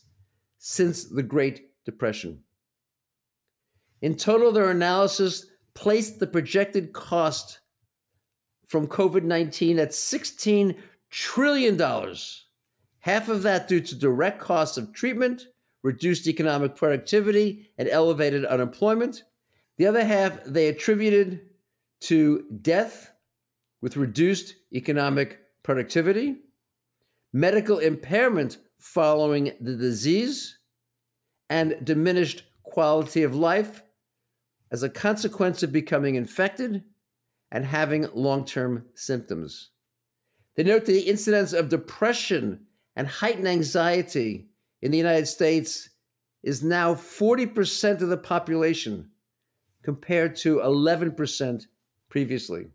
since 0.59 1.05
the 1.05 1.23
Great 1.23 1.71
Depression. 1.85 2.43
In 4.03 4.17
total, 4.17 4.53
their 4.53 4.71
analysis 4.71 5.47
placed 5.75 6.19
the 6.19 6.27
projected 6.27 6.93
cost 6.93 7.61
from 8.67 8.87
COVID 8.87 9.23
19 9.23 9.79
at 9.79 9.91
$16 9.91 10.77
trillion. 11.11 12.15
Half 13.01 13.29
of 13.29 13.43
that 13.43 13.69
due 13.69 13.81
to 13.81 13.95
direct 13.95 14.41
costs 14.41 14.77
of 14.77 14.93
treatment, 14.93 15.47
reduced 15.83 16.27
economic 16.27 16.75
productivity, 16.75 17.71
and 17.79 17.89
elevated 17.89 18.45
unemployment. 18.45 19.23
The 19.77 19.87
other 19.87 20.05
half 20.05 20.43
they 20.45 20.69
attributed 20.69 21.43
to 22.03 22.45
death 22.63 23.14
with 23.85 23.99
reduced 23.99 24.55
economic 24.73 25.41
productivity, 25.63 26.37
medical 27.35 27.79
impairment 27.81 28.57
following 28.79 29.53
the 29.61 29.77
disease, 29.77 30.59
and 31.51 31.77
diminished 31.85 32.45
quality 32.63 33.23
of 33.23 33.35
life 33.35 33.83
as 34.73 34.83
a 34.83 34.89
consequence 34.89 35.63
of 35.63 35.71
becoming 35.71 36.15
infected 36.15 36.83
and 37.53 37.67
having 37.67 38.09
long 38.15 38.47
term 38.47 38.87
symptoms. 38.95 39.69
They 40.57 40.63
note 40.63 40.87
the 40.87 41.01
incidence 41.01 41.53
of 41.53 41.69
depression 41.69 42.61
and 42.97 43.07
heightened 43.07 43.49
anxiety 43.49 44.49
in 44.81 44.93
the 44.93 44.97
United 44.97 45.27
States 45.27 45.91
is 46.43 46.63
now 46.63 46.95
40% 46.95 48.01
of 48.01 48.09
the 48.09 48.17
population 48.17 49.11
compared 49.83 50.37
to 50.37 50.61
11% 50.61 51.67
previously. 52.09 52.69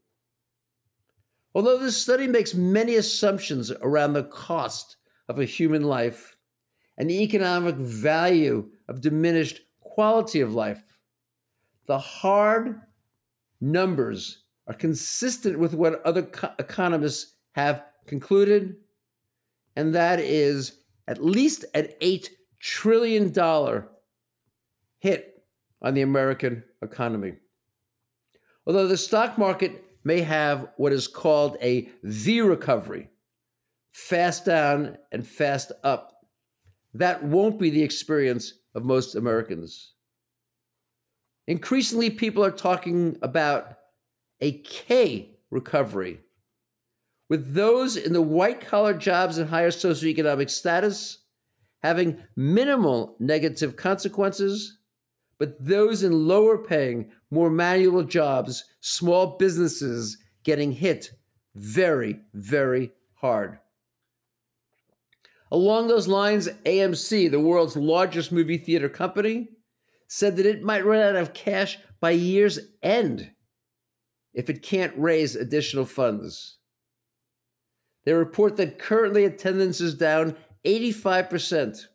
Although 1.55 1.79
this 1.79 1.97
study 1.97 2.27
makes 2.27 2.53
many 2.53 2.95
assumptions 2.95 3.71
around 3.71 4.13
the 4.13 4.23
cost 4.23 4.97
of 5.27 5.39
a 5.39 5.45
human 5.45 5.83
life 5.83 6.35
and 6.97 7.09
the 7.09 7.23
economic 7.23 7.75
value 7.75 8.69
of 8.87 9.01
diminished 9.01 9.61
quality 9.79 10.41
of 10.41 10.53
life, 10.53 10.83
the 11.87 11.97
hard 11.97 12.81
numbers 13.61 14.43
are 14.67 14.75
consistent 14.75 15.57
with 15.57 15.73
what 15.73 16.03
other 16.05 16.23
co- 16.23 16.51
economists 16.59 17.35
have 17.53 17.83
concluded, 18.05 18.75
and 19.75 19.95
that 19.95 20.19
is 20.19 20.83
at 21.07 21.23
least 21.23 21.65
an 21.73 21.89
$8 21.99 22.29
trillion 22.59 23.33
hit 24.99 25.43
on 25.81 25.93
the 25.95 26.01
American 26.01 26.63
economy. 26.83 27.33
Although 28.67 28.87
the 28.87 28.97
stock 28.97 29.37
market 29.39 29.83
may 30.03 30.21
have 30.21 30.69
what 30.77 30.93
is 30.93 31.07
called 31.07 31.57
a 31.61 31.89
V 32.03 32.41
recovery, 32.41 33.09
fast 33.91 34.45
down 34.45 34.97
and 35.11 35.27
fast 35.27 35.71
up, 35.83 36.13
that 36.93 37.23
won't 37.23 37.59
be 37.59 37.69
the 37.69 37.83
experience 37.83 38.53
of 38.73 38.83
most 38.83 39.15
Americans. 39.15 39.93
Increasingly, 41.47 42.09
people 42.09 42.43
are 42.43 42.51
talking 42.51 43.17
about 43.21 43.77
a 44.41 44.59
K 44.59 45.37
recovery, 45.51 46.19
with 47.29 47.53
those 47.53 47.95
in 47.95 48.13
the 48.13 48.21
white 48.21 48.61
collar 48.61 48.93
jobs 48.93 49.37
and 49.37 49.49
higher 49.49 49.71
socioeconomic 49.71 50.49
status 50.49 51.19
having 51.81 52.21
minimal 52.35 53.15
negative 53.19 53.75
consequences, 53.75 54.78
but 55.39 55.55
those 55.59 56.03
in 56.03 56.27
lower 56.27 56.57
paying, 56.57 57.09
more 57.31 57.49
manual 57.49 58.03
jobs, 58.03 58.65
small 58.81 59.37
businesses 59.37 60.17
getting 60.43 60.73
hit 60.73 61.11
very, 61.55 62.19
very 62.33 62.91
hard. 63.15 63.57
Along 65.51 65.87
those 65.87 66.07
lines, 66.07 66.47
AMC, 66.65 67.31
the 67.31 67.39
world's 67.39 67.75
largest 67.75 68.31
movie 68.31 68.57
theater 68.57 68.89
company, 68.89 69.49
said 70.07 70.37
that 70.37 70.45
it 70.45 70.61
might 70.61 70.85
run 70.85 71.01
out 71.01 71.15
of 71.15 71.33
cash 71.33 71.79
by 71.99 72.11
year's 72.11 72.59
end 72.83 73.31
if 74.33 74.49
it 74.49 74.61
can't 74.61 74.93
raise 74.95 75.35
additional 75.35 75.85
funds. 75.85 76.57
They 78.05 78.13
report 78.13 78.57
that 78.57 78.79
currently 78.79 79.25
attendance 79.25 79.81
is 79.81 79.95
down 79.95 80.35
85%. 80.65 81.85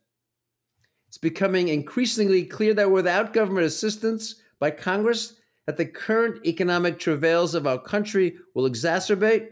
It's 1.14 1.18
becoming 1.20 1.68
increasingly 1.68 2.44
clear 2.44 2.74
that 2.74 2.90
without 2.90 3.32
government 3.32 3.66
assistance 3.66 4.34
by 4.58 4.72
Congress, 4.72 5.34
that 5.64 5.76
the 5.76 5.86
current 5.86 6.44
economic 6.44 6.98
travails 6.98 7.54
of 7.54 7.68
our 7.68 7.78
country 7.78 8.34
will 8.52 8.68
exacerbate, 8.68 9.50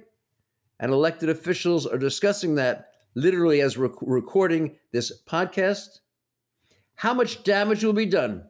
and 0.81 0.91
elected 0.91 1.29
officials 1.29 1.87
are 1.87 1.99
discussing 1.99 2.57
that 2.57 2.89
literally 3.15 3.61
as 3.61 3.79
we're 3.79 3.93
recording 4.01 4.75
this 4.91 5.23
podcast. 5.25 6.01
How 6.97 7.15
much 7.15 7.45
damage 7.45 7.85
will 7.85 7.93
be 7.93 8.07
done, 8.07 8.43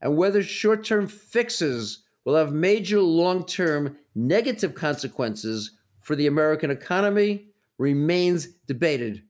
and 0.00 0.16
whether 0.16 0.40
short 0.40 0.84
term 0.84 1.08
fixes 1.08 2.04
will 2.24 2.36
have 2.36 2.52
major 2.52 3.00
long 3.00 3.44
term 3.44 3.96
negative 4.14 4.76
consequences 4.76 5.72
for 5.98 6.14
the 6.14 6.28
American 6.28 6.70
economy 6.70 7.48
remains 7.76 8.46
debated 8.68 9.24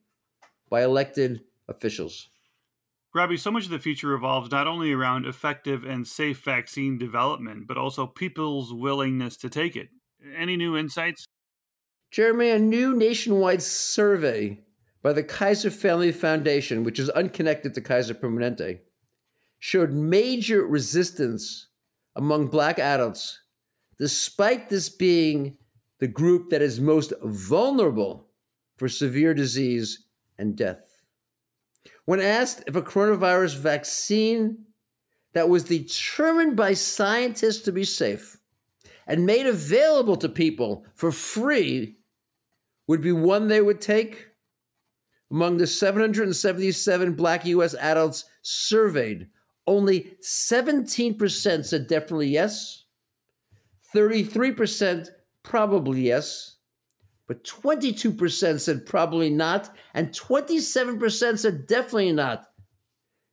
by 0.69 0.83
elected 0.83 1.41
officials. 1.67 2.29
Robbie, 3.13 3.37
so 3.37 3.51
much 3.51 3.65
of 3.65 3.71
the 3.71 3.81
future 3.81 4.07
revolves 4.07 4.53
not 4.53 4.69
only 4.69 4.93
around 4.93 5.27
effective 5.27 5.85
and 5.85 6.07
safe 6.07 6.45
vaccine 6.45 6.97
development, 6.97 7.67
but 7.67 7.77
also 7.77 8.07
people's 8.07 8.73
willingness 8.73 9.37
to 9.39 9.51
take 9.51 9.75
it. 9.75 9.89
Any 10.37 10.57
new 10.57 10.77
insights? 10.77 11.27
Jeremy, 12.13 12.51
a 12.51 12.59
new 12.59 12.95
nationwide 12.95 13.63
survey 13.63 14.61
by 15.03 15.13
the 15.13 15.25
Kaiser 15.25 15.71
Family 15.71 16.13
Foundation, 16.13 16.85
which 16.85 17.01
is 17.01 17.11
unconnected 17.11 17.75
to 17.75 17.81
Kaiser 17.81 18.15
Permanente, 18.15 18.81
showed 19.59 19.93
major 19.93 20.65
resistance 20.65 21.69
among 22.15 22.47
Black 22.47 22.79
adults, 22.79 23.41
despite 23.99 24.69
this 24.69 24.89
being 24.89 25.57
the 25.99 26.09
group 26.09 26.51
that 26.51 26.63
is 26.63 26.81
most 26.81 27.13
vulnerable 27.23 28.29
for 28.77 28.89
severe 28.89 29.35
disease 29.35 30.07
and 30.39 30.57
death. 30.57 30.90
When 32.11 32.21
asked 32.21 32.65
if 32.67 32.75
a 32.75 32.83
coronavirus 32.83 33.59
vaccine 33.59 34.65
that 35.33 35.49
was 35.49 35.63
determined 35.63 36.57
by 36.57 36.75
scientists 36.75 37.63
to 37.63 37.71
be 37.71 37.85
safe 37.85 38.37
and 39.07 39.25
made 39.25 39.47
available 39.47 40.17
to 40.17 40.29
people 40.29 40.85
for 40.97 41.13
free 41.13 41.99
would 42.89 43.01
be 43.01 43.13
one 43.13 43.47
they 43.47 43.61
would 43.61 43.81
take, 43.81 44.27
among 45.31 45.59
the 45.59 45.69
777 45.69 47.15
black 47.15 47.47
US 47.47 47.77
adults 47.77 48.25
surveyed, 48.43 49.29
only 49.69 50.17
17% 50.21 51.65
said 51.65 51.87
definitely 51.87 52.31
yes, 52.31 52.87
33% 53.95 55.11
probably 55.45 56.09
yes, 56.09 56.57
but 57.31 57.45
22% 57.45 58.59
said 58.59 58.85
probably 58.85 59.31
not, 59.31 59.73
and 59.95 60.11
27% 60.11 61.39
said 61.39 61.65
definitely 61.69 62.11
not. 62.11 62.47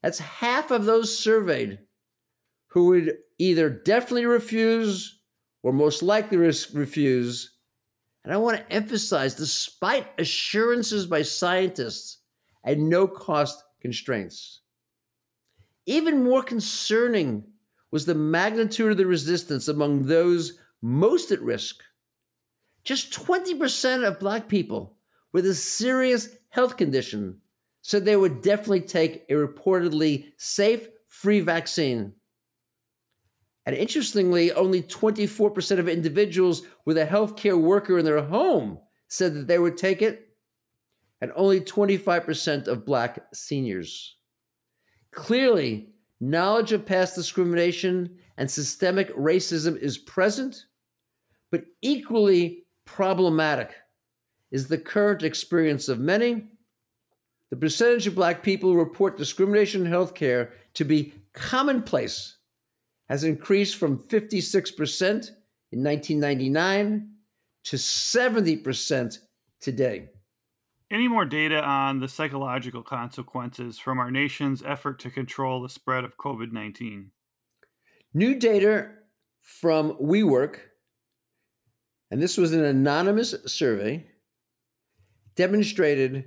That's 0.04 0.20
half 0.20 0.70
of 0.70 0.86
those 0.86 1.18
surveyed 1.18 1.80
who 2.68 2.86
would 2.90 3.18
either 3.40 3.72
definitely 3.72 4.28
refuse 4.28 5.20
or 5.64 5.74
most 5.74 6.04
likely 6.04 6.38
refuse. 6.38 7.58
And 8.24 8.32
I 8.32 8.38
want 8.38 8.58
to 8.58 8.72
emphasize 8.72 9.34
despite 9.34 10.06
assurances 10.20 11.08
by 11.08 11.24
scientists 11.24 12.20
and 12.64 12.90
no 12.90 13.08
cost 13.08 13.64
constraints. 13.82 14.62
Even 15.88 16.24
more 16.24 16.44
concerning 16.44 17.46
was 17.90 18.06
the 18.06 18.14
magnitude 18.14 18.92
of 18.92 18.98
the 18.98 19.08
resistance 19.08 19.68
among 19.68 20.04
those 20.04 20.60
most 20.84 21.32
at 21.32 21.42
risk 21.42 21.82
just 22.88 23.12
20% 23.12 24.08
of 24.08 24.18
Black 24.18 24.48
people 24.48 24.96
with 25.34 25.46
a 25.46 25.54
serious 25.54 26.30
health 26.48 26.78
condition 26.78 27.38
said 27.82 28.06
they 28.06 28.16
would 28.16 28.42
definitely 28.42 28.80
take 28.80 29.26
a 29.30 29.34
reportedly 29.34 30.28
safe, 30.38 30.88
free 31.10 31.42
vaccine. 31.42 32.14
And 33.66 33.76
interestingly, 33.76 34.54
only 34.54 34.84
24% 34.84 35.80
of 35.80 35.90
individuals 35.90 36.62
with 36.86 36.98
a 36.98 37.06
healthcare 37.06 37.60
worker 37.62 38.00
in 38.00 38.06
their 38.06 38.24
home 38.24 38.80
said 39.10 39.34
that 39.34 39.48
they 39.48 39.60
would 39.60 39.76
take 39.76 40.02
it, 40.02 40.30
and 41.20 41.34
only 41.36 41.60
25% 41.60 42.70
of 42.70 42.86
Black 42.86 43.20
seniors. 43.34 44.16
Clearly, 45.12 45.90
knowledge 46.22 46.72
of 46.72 46.86
past 46.86 47.16
discrimination 47.16 48.16
and 48.38 48.50
systemic 48.50 49.14
racism 49.14 49.78
is 49.78 49.98
present, 49.98 50.68
but 51.52 51.66
equally 51.82 52.64
problematic 52.88 53.76
is 54.50 54.68
the 54.68 54.78
current 54.78 55.22
experience 55.22 55.90
of 55.90 56.00
many. 56.00 56.48
The 57.52 57.58
percentage 57.58 58.08
of 58.08 58.16
Black 58.16 58.42
people 58.42 58.72
who 58.72 58.80
report 58.80 59.18
discrimination 59.18 59.86
in 59.86 59.92
healthcare 59.92 60.52
to 60.74 60.84
be 60.84 61.14
commonplace 61.34 62.38
has 63.10 63.24
increased 63.24 63.76
from 63.76 64.00
56% 64.00 65.00
in 65.72 65.84
1999 65.84 67.10
to 67.66 67.76
70% 67.76 69.18
today. 69.62 70.10
Any 70.90 71.08
more 71.08 71.26
data 71.26 71.62
on 71.62 72.00
the 72.00 72.08
psychological 72.08 72.82
consequences 72.82 73.78
from 73.78 74.00
our 74.00 74.10
nation's 74.10 74.64
effort 74.66 75.00
to 75.00 75.10
control 75.10 75.62
the 75.62 75.70
spread 75.70 76.06
of 76.06 76.18
COVID 76.18 76.54
19? 76.54 77.12
New 78.14 78.40
data 78.40 78.90
from 79.42 79.94
WeWork 80.02 80.60
and 82.10 82.22
this 82.22 82.38
was 82.38 82.54
an 82.54 82.64
anonymous 82.64 83.36
survey, 83.46 84.06
demonstrated 85.36 86.26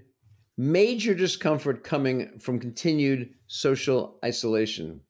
major 0.57 1.15
discomfort 1.15 1.83
coming 1.83 2.39
from 2.39 2.61
continued 2.61 3.31
social 3.47 4.19
isolation. 4.25 5.01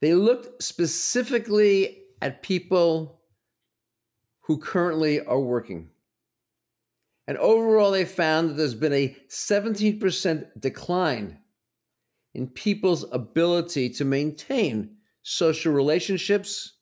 They 0.00 0.14
looked 0.14 0.62
specifically 0.62 2.02
at 2.20 2.42
people 2.42 3.20
who 4.40 4.58
currently 4.58 5.20
are 5.20 5.40
working. 5.40 5.88
And 7.26 7.36
overall, 7.38 7.90
they 7.90 8.04
found 8.04 8.50
that 8.50 8.54
there's 8.54 8.74
been 8.74 8.92
a 8.92 9.16
17% 9.28 10.46
decline 10.58 11.38
in 12.34 12.48
people's 12.48 13.04
ability 13.12 13.90
to 13.90 14.04
maintain 14.04 14.96
social 15.22 15.72
relationships 15.72 16.77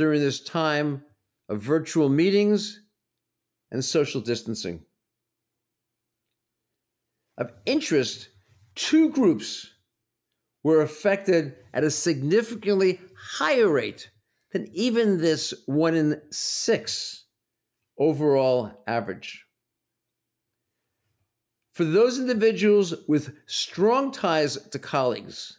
during 0.00 0.22
this 0.22 0.40
time 0.40 1.04
of 1.50 1.60
virtual 1.60 2.08
meetings 2.08 2.80
and 3.70 3.84
social 3.84 4.22
distancing. 4.22 4.80
Of 7.36 7.52
interest, 7.66 8.30
two 8.74 9.10
groups 9.10 9.68
were 10.64 10.80
affected 10.80 11.54
at 11.74 11.84
a 11.84 11.90
significantly 11.90 12.98
higher 13.14 13.68
rate 13.68 14.10
than 14.52 14.70
even 14.72 15.18
this 15.18 15.52
one 15.66 15.94
in 15.94 16.18
six 16.30 17.26
overall 17.98 18.82
average. 18.86 19.44
For 21.72 21.84
those 21.84 22.18
individuals 22.18 22.94
with 23.06 23.36
strong 23.44 24.12
ties 24.12 24.56
to 24.70 24.78
colleagues, 24.78 25.58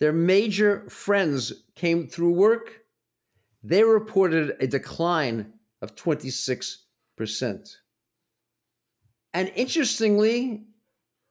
their 0.00 0.14
major 0.14 0.88
friends 0.88 1.52
came 1.74 2.06
through 2.06 2.32
work, 2.32 2.78
they 3.62 3.82
reported 3.82 4.56
a 4.60 4.66
decline 4.66 5.52
of 5.82 5.94
26%. 5.94 6.78
And 9.34 9.52
interestingly, 9.54 10.64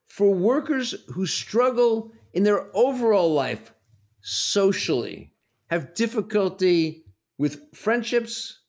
for 0.07 0.33
workers 0.33 0.95
who 1.13 1.25
struggle 1.25 2.11
in 2.33 2.43
their 2.43 2.75
overall 2.75 3.33
life 3.33 3.73
socially, 4.21 5.33
have 5.67 5.93
difficulty 5.93 7.05
with 7.37 7.75
friendships, 7.75 8.61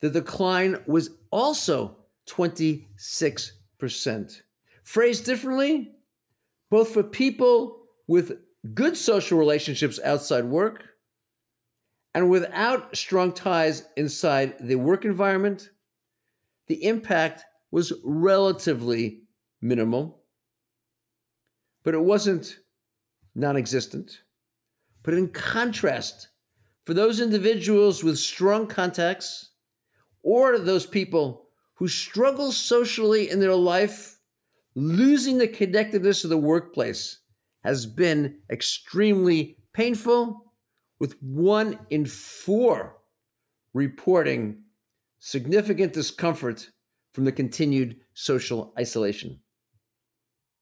the 0.00 0.10
decline 0.10 0.82
was 0.86 1.10
also 1.30 1.96
26%. 2.28 4.42
Phrased 4.84 5.24
differently, 5.24 5.92
both 6.70 6.92
for 6.92 7.02
people 7.02 7.78
with 8.08 8.38
good 8.74 8.96
social 8.96 9.38
relationships 9.38 10.00
outside 10.04 10.44
work 10.44 10.84
and 12.14 12.28
without 12.28 12.96
strong 12.96 13.32
ties 13.32 13.84
inside 13.96 14.54
the 14.60 14.76
work 14.76 15.04
environment, 15.04 15.70
the 16.66 16.84
impact 16.84 17.44
was 17.70 17.92
relatively 18.04 19.22
minimal. 19.60 20.22
But 21.82 21.94
it 21.94 22.02
wasn't 22.02 22.58
non 23.34 23.56
existent. 23.56 24.20
But 25.02 25.14
in 25.14 25.28
contrast, 25.28 26.28
for 26.84 26.94
those 26.94 27.20
individuals 27.20 28.04
with 28.04 28.18
strong 28.18 28.66
contacts 28.66 29.50
or 30.22 30.58
those 30.58 30.86
people 30.86 31.48
who 31.74 31.88
struggle 31.88 32.52
socially 32.52 33.30
in 33.30 33.40
their 33.40 33.54
life, 33.54 34.20
losing 34.74 35.38
the 35.38 35.48
connectedness 35.48 36.24
of 36.24 36.30
the 36.30 36.38
workplace 36.38 37.18
has 37.64 37.86
been 37.86 38.38
extremely 38.50 39.56
painful, 39.72 40.51
with 41.02 41.20
one 41.20 41.76
in 41.90 42.06
four 42.06 42.96
reporting 43.74 44.62
significant 45.18 45.92
discomfort 45.92 46.70
from 47.12 47.24
the 47.24 47.32
continued 47.32 47.96
social 48.14 48.72
isolation. 48.78 49.40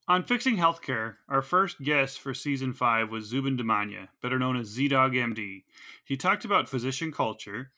On 0.09 0.23
Fixing 0.23 0.57
Healthcare, 0.57 1.17
our 1.29 1.43
first 1.43 1.83
guest 1.83 2.21
for 2.21 2.33
season 2.33 2.73
five 2.73 3.11
was 3.11 3.27
Zubin 3.27 3.59
Damania, 3.59 4.09
better 4.23 4.39
known 4.39 4.57
as 4.57 4.75
ZDogg 4.75 5.13
MD. 5.13 5.65
He 6.07 6.17
talked 6.17 6.47
about 6.47 6.71
physician 6.71 7.13
culture. 7.13 7.71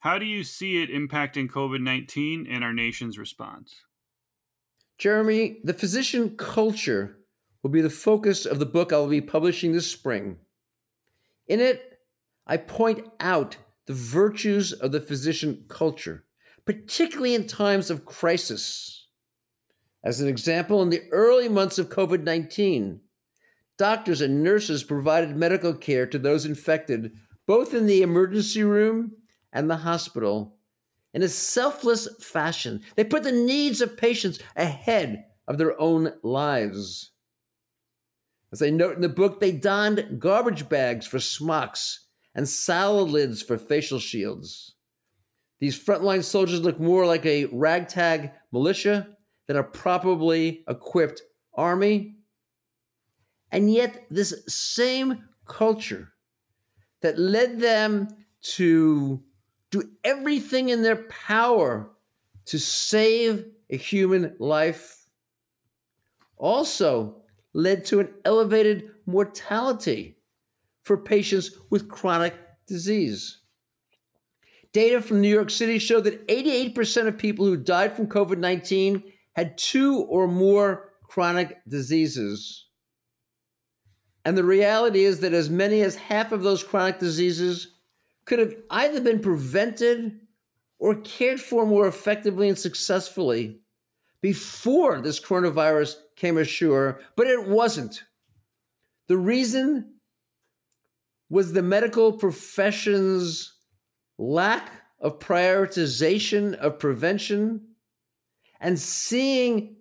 How 0.00 0.18
do 0.18 0.26
you 0.26 0.44
see 0.44 0.82
it 0.82 0.90
impacting 0.90 1.48
COVID 1.48 1.80
19 1.80 2.46
and 2.46 2.62
our 2.62 2.74
nation's 2.74 3.16
response? 3.16 3.74
Jeremy, 4.98 5.60
the 5.64 5.72
physician 5.72 6.36
culture 6.36 7.16
will 7.62 7.70
be 7.70 7.80
the 7.80 7.88
focus 7.88 8.44
of 8.44 8.58
the 8.58 8.66
book 8.66 8.92
I 8.92 8.98
will 8.98 9.06
be 9.06 9.22
publishing 9.22 9.72
this 9.72 9.90
spring. 9.90 10.36
In 11.48 11.58
it, 11.58 11.91
I 12.46 12.56
point 12.56 13.06
out 13.20 13.56
the 13.86 13.94
virtues 13.94 14.72
of 14.72 14.92
the 14.92 15.00
physician 15.00 15.64
culture, 15.68 16.24
particularly 16.64 17.34
in 17.34 17.46
times 17.46 17.90
of 17.90 18.04
crisis. 18.04 19.06
As 20.04 20.20
an 20.20 20.28
example, 20.28 20.82
in 20.82 20.90
the 20.90 21.02
early 21.10 21.48
months 21.48 21.78
of 21.78 21.88
COVID 21.88 22.24
19, 22.24 23.00
doctors 23.78 24.20
and 24.20 24.42
nurses 24.42 24.82
provided 24.84 25.36
medical 25.36 25.74
care 25.74 26.06
to 26.06 26.18
those 26.18 26.44
infected 26.44 27.12
both 27.46 27.74
in 27.74 27.86
the 27.86 28.02
emergency 28.02 28.62
room 28.62 29.12
and 29.52 29.68
the 29.68 29.76
hospital 29.76 30.56
in 31.14 31.22
a 31.22 31.28
selfless 31.28 32.08
fashion. 32.20 32.80
They 32.96 33.04
put 33.04 33.22
the 33.22 33.32
needs 33.32 33.80
of 33.80 33.96
patients 33.96 34.38
ahead 34.56 35.24
of 35.46 35.58
their 35.58 35.78
own 35.80 36.12
lives. 36.22 37.10
As 38.52 38.62
I 38.62 38.70
note 38.70 38.96
in 38.96 39.02
the 39.02 39.08
book, 39.08 39.40
they 39.40 39.52
donned 39.52 40.18
garbage 40.18 40.68
bags 40.68 41.06
for 41.06 41.18
smocks 41.18 42.06
and 42.34 42.48
salad 42.48 43.10
lids 43.10 43.42
for 43.42 43.58
facial 43.58 43.98
shields. 43.98 44.74
These 45.60 45.78
frontline 45.78 46.24
soldiers 46.24 46.60
look 46.60 46.80
more 46.80 47.06
like 47.06 47.24
a 47.24 47.46
ragtag 47.46 48.32
militia 48.50 49.08
than 49.46 49.56
a 49.56 49.62
properly 49.62 50.64
equipped 50.68 51.22
army. 51.54 52.16
And 53.50 53.72
yet, 53.72 54.06
this 54.10 54.44
same 54.48 55.28
culture 55.46 56.12
that 57.02 57.18
led 57.18 57.60
them 57.60 58.08
to 58.42 59.22
do 59.70 59.90
everything 60.04 60.70
in 60.70 60.82
their 60.82 61.04
power 61.04 61.90
to 62.46 62.58
save 62.58 63.46
a 63.70 63.76
human 63.76 64.34
life 64.38 65.06
also 66.36 67.22
led 67.54 67.84
to 67.84 68.00
an 68.00 68.08
elevated 68.24 68.90
mortality 69.06 70.16
for 70.82 70.96
patients 70.96 71.50
with 71.70 71.88
chronic 71.88 72.34
disease. 72.66 73.38
Data 74.72 75.02
from 75.02 75.20
New 75.20 75.28
York 75.28 75.50
City 75.50 75.78
showed 75.78 76.04
that 76.04 76.26
88% 76.28 77.06
of 77.06 77.18
people 77.18 77.44
who 77.44 77.56
died 77.56 77.94
from 77.94 78.06
COVID 78.06 78.38
19 78.38 79.02
had 79.34 79.58
two 79.58 80.00
or 80.00 80.26
more 80.26 80.92
chronic 81.02 81.58
diseases. 81.68 82.66
And 84.24 84.36
the 84.36 84.44
reality 84.44 85.04
is 85.04 85.20
that 85.20 85.34
as 85.34 85.50
many 85.50 85.82
as 85.82 85.96
half 85.96 86.32
of 86.32 86.42
those 86.42 86.62
chronic 86.62 86.98
diseases 86.98 87.74
could 88.24 88.38
have 88.38 88.54
either 88.70 89.00
been 89.00 89.20
prevented 89.20 90.20
or 90.78 90.94
cared 90.96 91.40
for 91.40 91.66
more 91.66 91.86
effectively 91.86 92.48
and 92.48 92.58
successfully 92.58 93.60
before 94.20 95.00
this 95.00 95.20
coronavirus 95.20 95.96
came 96.16 96.38
ashore, 96.38 97.00
but 97.16 97.26
it 97.26 97.48
wasn't. 97.48 98.04
The 99.08 99.18
reason 99.18 99.91
was 101.32 101.54
the 101.54 101.62
medical 101.62 102.12
profession's 102.12 103.54
lack 104.18 104.70
of 105.00 105.18
prioritization 105.18 106.54
of 106.56 106.78
prevention 106.78 107.58
and 108.60 108.78
seeing 108.78 109.76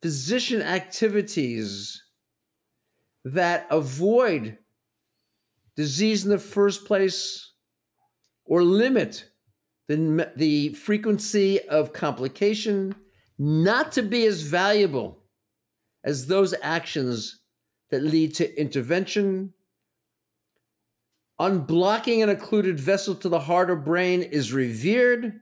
physician 0.00 0.62
activities 0.62 2.02
that 3.22 3.66
avoid 3.70 4.56
disease 5.76 6.24
in 6.24 6.30
the 6.30 6.38
first 6.38 6.86
place 6.86 7.52
or 8.46 8.62
limit 8.62 9.28
the, 9.88 10.32
the 10.36 10.70
frequency 10.70 11.60
of 11.68 11.92
complication 11.92 12.94
not 13.38 13.92
to 13.92 14.00
be 14.00 14.24
as 14.24 14.40
valuable 14.40 15.22
as 16.02 16.26
those 16.28 16.54
actions 16.62 17.42
that 17.90 18.02
lead 18.02 18.34
to 18.36 18.58
intervention. 18.58 19.52
Unblocking 21.40 22.22
an 22.22 22.28
occluded 22.28 22.80
vessel 22.80 23.14
to 23.14 23.28
the 23.28 23.40
heart 23.40 23.70
or 23.70 23.76
brain 23.76 24.22
is 24.22 24.52
revered 24.52 25.40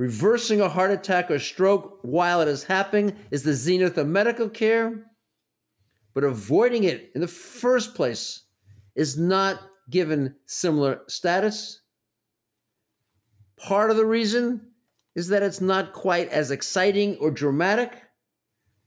Reversing 0.00 0.62
a 0.62 0.68
heart 0.70 0.90
attack 0.90 1.30
or 1.30 1.38
stroke 1.38 1.98
while 2.00 2.40
it 2.40 2.48
is 2.48 2.64
happening 2.64 3.14
is 3.30 3.42
the 3.42 3.52
zenith 3.52 3.98
of 3.98 4.06
medical 4.06 4.48
care, 4.48 5.04
but 6.14 6.24
avoiding 6.24 6.84
it 6.84 7.10
in 7.14 7.20
the 7.20 7.28
first 7.28 7.94
place 7.94 8.44
is 8.94 9.18
not 9.18 9.60
given 9.90 10.34
similar 10.46 11.02
status. 11.06 11.82
Part 13.58 13.90
of 13.90 13.98
the 13.98 14.06
reason 14.06 14.68
is 15.14 15.28
that 15.28 15.42
it's 15.42 15.60
not 15.60 15.92
quite 15.92 16.30
as 16.30 16.50
exciting 16.50 17.16
or 17.16 17.30
dramatic. 17.30 17.92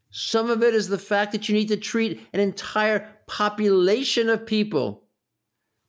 Some 0.10 0.50
of 0.50 0.64
it 0.64 0.74
is 0.74 0.88
the 0.88 0.98
fact 0.98 1.32
that 1.34 1.48
you 1.48 1.54
need 1.54 1.68
to 1.68 1.78
treat 1.78 2.26
an 2.34 2.40
entire 2.40 3.13
population 3.34 4.30
of 4.30 4.46
people 4.46 5.06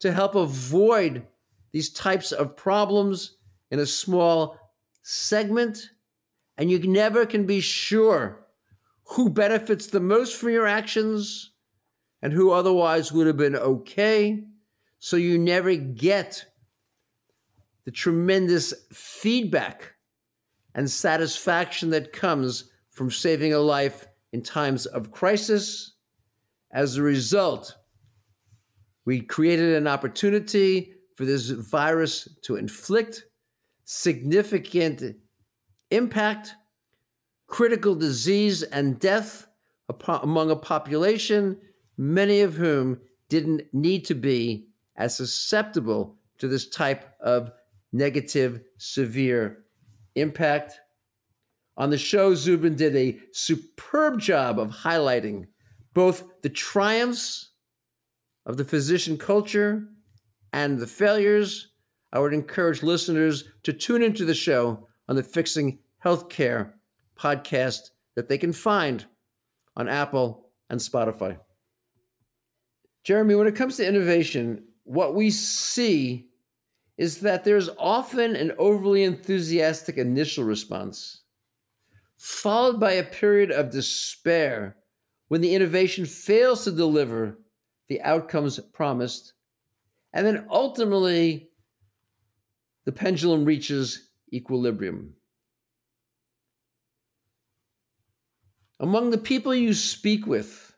to 0.00 0.10
help 0.10 0.34
avoid 0.34 1.26
these 1.72 1.90
types 1.90 2.32
of 2.32 2.56
problems 2.56 3.36
in 3.70 3.78
a 3.78 3.84
small 3.84 4.56
segment, 5.02 5.90
and 6.56 6.70
you 6.70 6.78
never 6.78 7.26
can 7.26 7.44
be 7.44 7.60
sure 7.60 8.46
who 9.08 9.28
benefits 9.28 9.88
the 9.88 10.00
most 10.00 10.34
from 10.36 10.50
your 10.50 10.66
actions 10.66 11.52
and 12.22 12.32
who 12.32 12.50
otherwise 12.50 13.12
would 13.12 13.26
have 13.26 13.36
been 13.36 13.56
okay. 13.56 14.42
So 14.98 15.18
you 15.18 15.38
never 15.38 15.74
get 15.74 16.46
the 17.84 17.90
tremendous 17.90 18.72
feedback 18.90 19.92
and 20.74 20.90
satisfaction 20.90 21.90
that 21.90 22.14
comes 22.14 22.70
from 22.88 23.10
saving 23.10 23.52
a 23.52 23.58
life 23.58 24.06
in 24.32 24.42
times 24.42 24.86
of 24.86 25.12
crisis. 25.12 25.93
As 26.74 26.96
a 26.96 27.02
result, 27.02 27.76
we 29.04 29.20
created 29.20 29.76
an 29.76 29.86
opportunity 29.86 30.94
for 31.14 31.24
this 31.24 31.48
virus 31.48 32.28
to 32.42 32.56
inflict 32.56 33.26
significant 33.84 35.16
impact, 35.92 36.54
critical 37.46 37.94
disease, 37.94 38.64
and 38.64 38.98
death 38.98 39.46
among 40.08 40.50
a 40.50 40.56
population, 40.56 41.58
many 41.96 42.40
of 42.40 42.54
whom 42.54 43.00
didn't 43.28 43.62
need 43.72 44.04
to 44.06 44.14
be 44.14 44.66
as 44.96 45.16
susceptible 45.16 46.16
to 46.38 46.48
this 46.48 46.68
type 46.68 47.14
of 47.20 47.52
negative, 47.92 48.62
severe 48.78 49.64
impact. 50.16 50.80
On 51.76 51.90
the 51.90 51.98
show, 51.98 52.34
Zubin 52.34 52.74
did 52.74 52.96
a 52.96 53.20
superb 53.32 54.18
job 54.18 54.58
of 54.58 54.70
highlighting 54.70 55.46
both 55.92 56.24
the 56.44 56.50
triumphs 56.50 57.52
of 58.44 58.58
the 58.58 58.66
physician 58.66 59.16
culture 59.16 59.88
and 60.52 60.78
the 60.78 60.86
failures, 60.86 61.68
I 62.12 62.18
would 62.18 62.34
encourage 62.34 62.82
listeners 62.82 63.44
to 63.62 63.72
tune 63.72 64.02
into 64.02 64.26
the 64.26 64.34
show 64.34 64.86
on 65.08 65.16
the 65.16 65.22
Fixing 65.22 65.78
Healthcare 66.04 66.72
podcast 67.18 67.92
that 68.14 68.28
they 68.28 68.36
can 68.36 68.52
find 68.52 69.06
on 69.74 69.88
Apple 69.88 70.50
and 70.68 70.78
Spotify. 70.78 71.38
Jeremy, 73.04 73.36
when 73.36 73.46
it 73.46 73.56
comes 73.56 73.78
to 73.78 73.88
innovation, 73.88 74.64
what 74.82 75.14
we 75.14 75.30
see 75.30 76.28
is 76.98 77.20
that 77.20 77.44
there's 77.44 77.70
often 77.78 78.36
an 78.36 78.52
overly 78.58 79.02
enthusiastic 79.02 79.96
initial 79.96 80.44
response, 80.44 81.22
followed 82.18 82.78
by 82.78 82.92
a 82.92 83.02
period 83.02 83.50
of 83.50 83.70
despair 83.70 84.76
when 85.34 85.40
the 85.40 85.56
innovation 85.56 86.06
fails 86.06 86.62
to 86.62 86.70
deliver 86.70 87.36
the 87.88 88.00
outcomes 88.02 88.60
promised, 88.72 89.32
and 90.12 90.24
then 90.24 90.46
ultimately 90.48 91.48
the 92.84 92.92
pendulum 92.92 93.44
reaches 93.44 94.10
equilibrium. 94.32 95.12
Among 98.78 99.10
the 99.10 99.18
people 99.18 99.52
you 99.52 99.74
speak 99.74 100.24
with, 100.24 100.72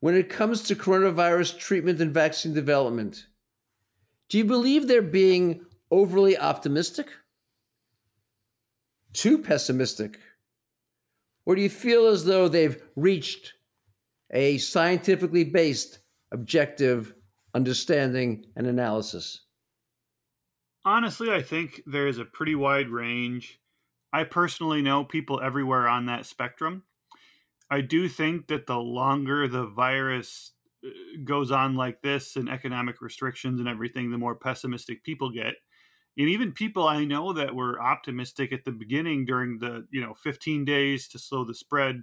when 0.00 0.16
it 0.16 0.28
comes 0.28 0.64
to 0.64 0.74
coronavirus 0.74 1.56
treatment 1.56 2.00
and 2.00 2.12
vaccine 2.12 2.52
development, 2.52 3.26
do 4.28 4.36
you 4.36 4.44
believe 4.44 4.88
they're 4.88 5.00
being 5.00 5.64
overly 5.92 6.36
optimistic? 6.36 7.06
Too 9.12 9.38
pessimistic? 9.38 10.18
Or 11.46 11.54
do 11.54 11.62
you 11.62 11.70
feel 11.70 12.08
as 12.08 12.24
though 12.24 12.48
they've 12.48 12.82
reached 12.96 13.54
a 14.32 14.58
scientifically 14.58 15.44
based, 15.44 16.00
objective 16.32 17.14
understanding 17.54 18.46
and 18.56 18.66
analysis? 18.66 19.44
Honestly, 20.84 21.30
I 21.30 21.42
think 21.42 21.82
there 21.86 22.06
is 22.06 22.18
a 22.18 22.24
pretty 22.24 22.54
wide 22.54 22.88
range. 22.88 23.60
I 24.12 24.24
personally 24.24 24.82
know 24.82 25.04
people 25.04 25.40
everywhere 25.40 25.86
on 25.88 26.06
that 26.06 26.26
spectrum. 26.26 26.84
I 27.70 27.82
do 27.82 28.08
think 28.08 28.48
that 28.48 28.66
the 28.66 28.78
longer 28.78 29.46
the 29.46 29.66
virus 29.66 30.52
uh, 30.84 30.88
goes 31.24 31.50
on 31.50 31.76
like 31.76 32.02
this 32.02 32.36
and 32.36 32.48
economic 32.48 33.00
restrictions 33.00 33.60
and 33.60 33.68
everything, 33.68 34.10
the 34.10 34.18
more 34.18 34.34
pessimistic 34.34 35.04
people 35.04 35.30
get. 35.30 35.54
And 36.18 36.28
even 36.28 36.52
people 36.52 36.88
I 36.88 37.04
know 37.04 37.32
that 37.34 37.54
were 37.54 37.80
optimistic 37.80 38.52
at 38.52 38.64
the 38.64 38.72
beginning 38.72 39.24
during 39.24 39.58
the 39.58 39.86
you 39.90 40.00
know 40.00 40.14
15 40.14 40.64
days 40.64 41.08
to 41.08 41.18
slow 41.18 41.44
the 41.44 41.54
spread 41.54 42.02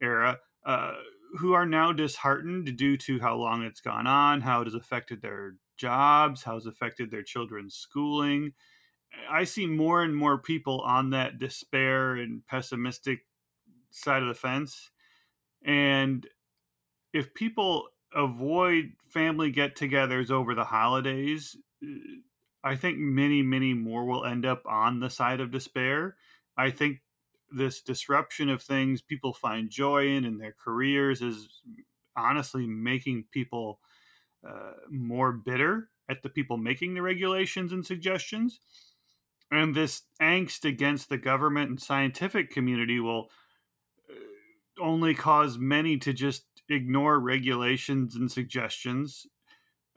era, 0.00 0.38
uh, 0.64 0.92
who 1.38 1.52
are 1.52 1.66
now 1.66 1.92
disheartened 1.92 2.76
due 2.76 2.96
to 2.96 3.20
how 3.20 3.36
long 3.36 3.62
it's 3.62 3.80
gone 3.80 4.06
on, 4.06 4.40
how 4.40 4.62
it 4.62 4.64
has 4.64 4.74
affected 4.74 5.20
their 5.20 5.56
jobs, 5.76 6.42
how 6.42 6.56
it's 6.56 6.66
affected 6.66 7.10
their 7.10 7.22
children's 7.22 7.74
schooling. 7.74 8.52
I 9.30 9.44
see 9.44 9.66
more 9.66 10.02
and 10.02 10.14
more 10.14 10.38
people 10.38 10.80
on 10.80 11.10
that 11.10 11.38
despair 11.38 12.16
and 12.16 12.46
pessimistic 12.46 13.20
side 13.90 14.22
of 14.22 14.28
the 14.28 14.34
fence. 14.34 14.90
And 15.64 16.26
if 17.12 17.34
people 17.34 17.88
avoid 18.14 18.92
family 19.08 19.50
get 19.50 19.76
togethers 19.76 20.30
over 20.30 20.54
the 20.54 20.64
holidays, 20.64 21.56
uh, 21.82 21.88
I 22.64 22.76
think 22.76 22.98
many, 22.98 23.42
many 23.42 23.72
more 23.72 24.04
will 24.04 24.24
end 24.24 24.44
up 24.44 24.62
on 24.66 25.00
the 25.00 25.10
side 25.10 25.40
of 25.40 25.50
despair. 25.50 26.16
I 26.56 26.70
think 26.70 26.98
this 27.50 27.80
disruption 27.80 28.48
of 28.48 28.62
things 28.62 29.00
people 29.00 29.32
find 29.32 29.70
joy 29.70 30.08
in 30.08 30.24
in 30.24 30.38
their 30.38 30.54
careers 30.62 31.22
is 31.22 31.48
honestly 32.16 32.66
making 32.66 33.24
people 33.30 33.80
uh, 34.46 34.72
more 34.90 35.32
bitter 35.32 35.88
at 36.08 36.22
the 36.22 36.28
people 36.28 36.56
making 36.56 36.94
the 36.94 37.02
regulations 37.02 37.72
and 37.72 37.84
suggestions. 37.84 38.60
And 39.50 39.74
this 39.74 40.02
angst 40.20 40.64
against 40.64 41.08
the 41.08 41.18
government 41.18 41.70
and 41.70 41.80
scientific 41.80 42.50
community 42.50 43.00
will 43.00 43.30
uh, 44.10 44.82
only 44.82 45.14
cause 45.14 45.58
many 45.58 45.96
to 45.98 46.12
just 46.12 46.44
ignore 46.68 47.18
regulations 47.18 48.14
and 48.14 48.30
suggestions. 48.30 49.26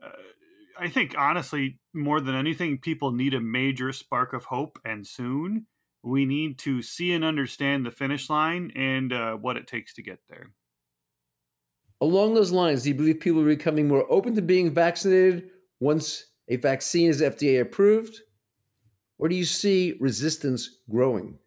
Uh, 0.02 0.10
I 0.80 0.90
think, 0.90 1.16
honestly, 1.18 1.80
more 1.94 2.22
than 2.22 2.36
anything, 2.36 2.78
people 2.78 3.12
need 3.12 3.34
a 3.34 3.42
major 3.42 3.92
spark 3.92 4.34
of 4.34 4.46
hope 4.46 4.80
and 4.86 5.06
soon. 5.06 5.68
We 6.04 6.26
need 6.26 6.58
to 6.60 6.82
see 6.82 7.14
and 7.14 7.24
understand 7.24 7.86
the 7.86 7.92
finish 7.92 8.30
line 8.30 8.72
and 8.76 9.14
uh, 9.14 9.36
what 9.36 9.58
it 9.58 9.68
takes 9.68 9.94
to 9.96 10.02
get 10.02 10.20
there. 10.30 10.52
Along 12.02 12.34
those 12.34 12.52
lines, 12.52 12.84
do 12.84 12.90
you 12.90 12.96
believe 12.96 13.20
people 13.20 13.42
are 13.42 13.46
becoming 13.46 13.88
more 13.88 14.12
open 14.12 14.34
to 14.36 14.42
being 14.42 14.74
vaccinated 14.74 15.52
once 15.80 16.26
a 16.48 16.56
vaccine 16.56 17.10
is 17.10 17.22
FDA 17.22 17.62
approved? 17.62 18.20
Or 19.20 19.30
do 19.30 19.36
you 19.36 19.46
see 19.46 19.98
resistance 20.00 20.80
growing? 20.90 21.38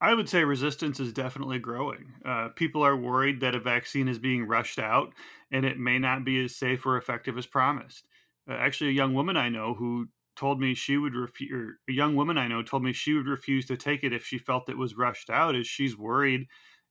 I 0.00 0.14
would 0.14 0.28
say 0.28 0.42
resistance 0.44 0.98
is 0.98 1.12
definitely 1.12 1.58
growing. 1.58 2.14
Uh, 2.24 2.48
people 2.48 2.82
are 2.82 2.96
worried 2.96 3.40
that 3.40 3.54
a 3.54 3.60
vaccine 3.60 4.08
is 4.08 4.18
being 4.18 4.46
rushed 4.46 4.78
out 4.78 5.12
and 5.52 5.66
it 5.66 5.78
may 5.78 5.98
not 5.98 6.24
be 6.24 6.42
as 6.42 6.56
safe 6.56 6.86
or 6.86 6.96
effective 6.96 7.36
as 7.36 7.46
promised. 7.46 8.06
Uh, 8.48 8.54
actually, 8.54 8.90
a 8.90 8.94
young 8.94 9.12
woman 9.12 9.36
I 9.36 9.50
know 9.50 9.74
who 9.74 10.08
told 10.40 10.60
me 10.60 10.74
she 10.74 10.96
would 10.96 11.14
refuse, 11.14 11.76
a 11.88 11.92
young 11.92 12.16
woman 12.16 12.38
I 12.38 12.48
know 12.48 12.62
told 12.62 12.82
me 12.82 12.92
she 12.92 13.12
would 13.12 13.26
refuse 13.26 13.66
to 13.66 13.76
take 13.76 14.02
it 14.02 14.12
if 14.12 14.24
she 14.24 14.38
felt 14.38 14.68
it 14.68 14.78
was 14.78 14.96
rushed 14.96 15.30
out, 15.30 15.54
as 15.54 15.66
she's 15.66 15.96
worried 15.96 16.46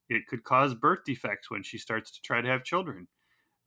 it 0.08 0.26
could 0.26 0.42
cause 0.42 0.74
birth 0.74 1.00
defects 1.04 1.50
when 1.50 1.62
she 1.62 1.78
starts 1.78 2.10
to 2.10 2.20
try 2.22 2.40
to 2.40 2.48
have 2.48 2.64
children. 2.64 3.06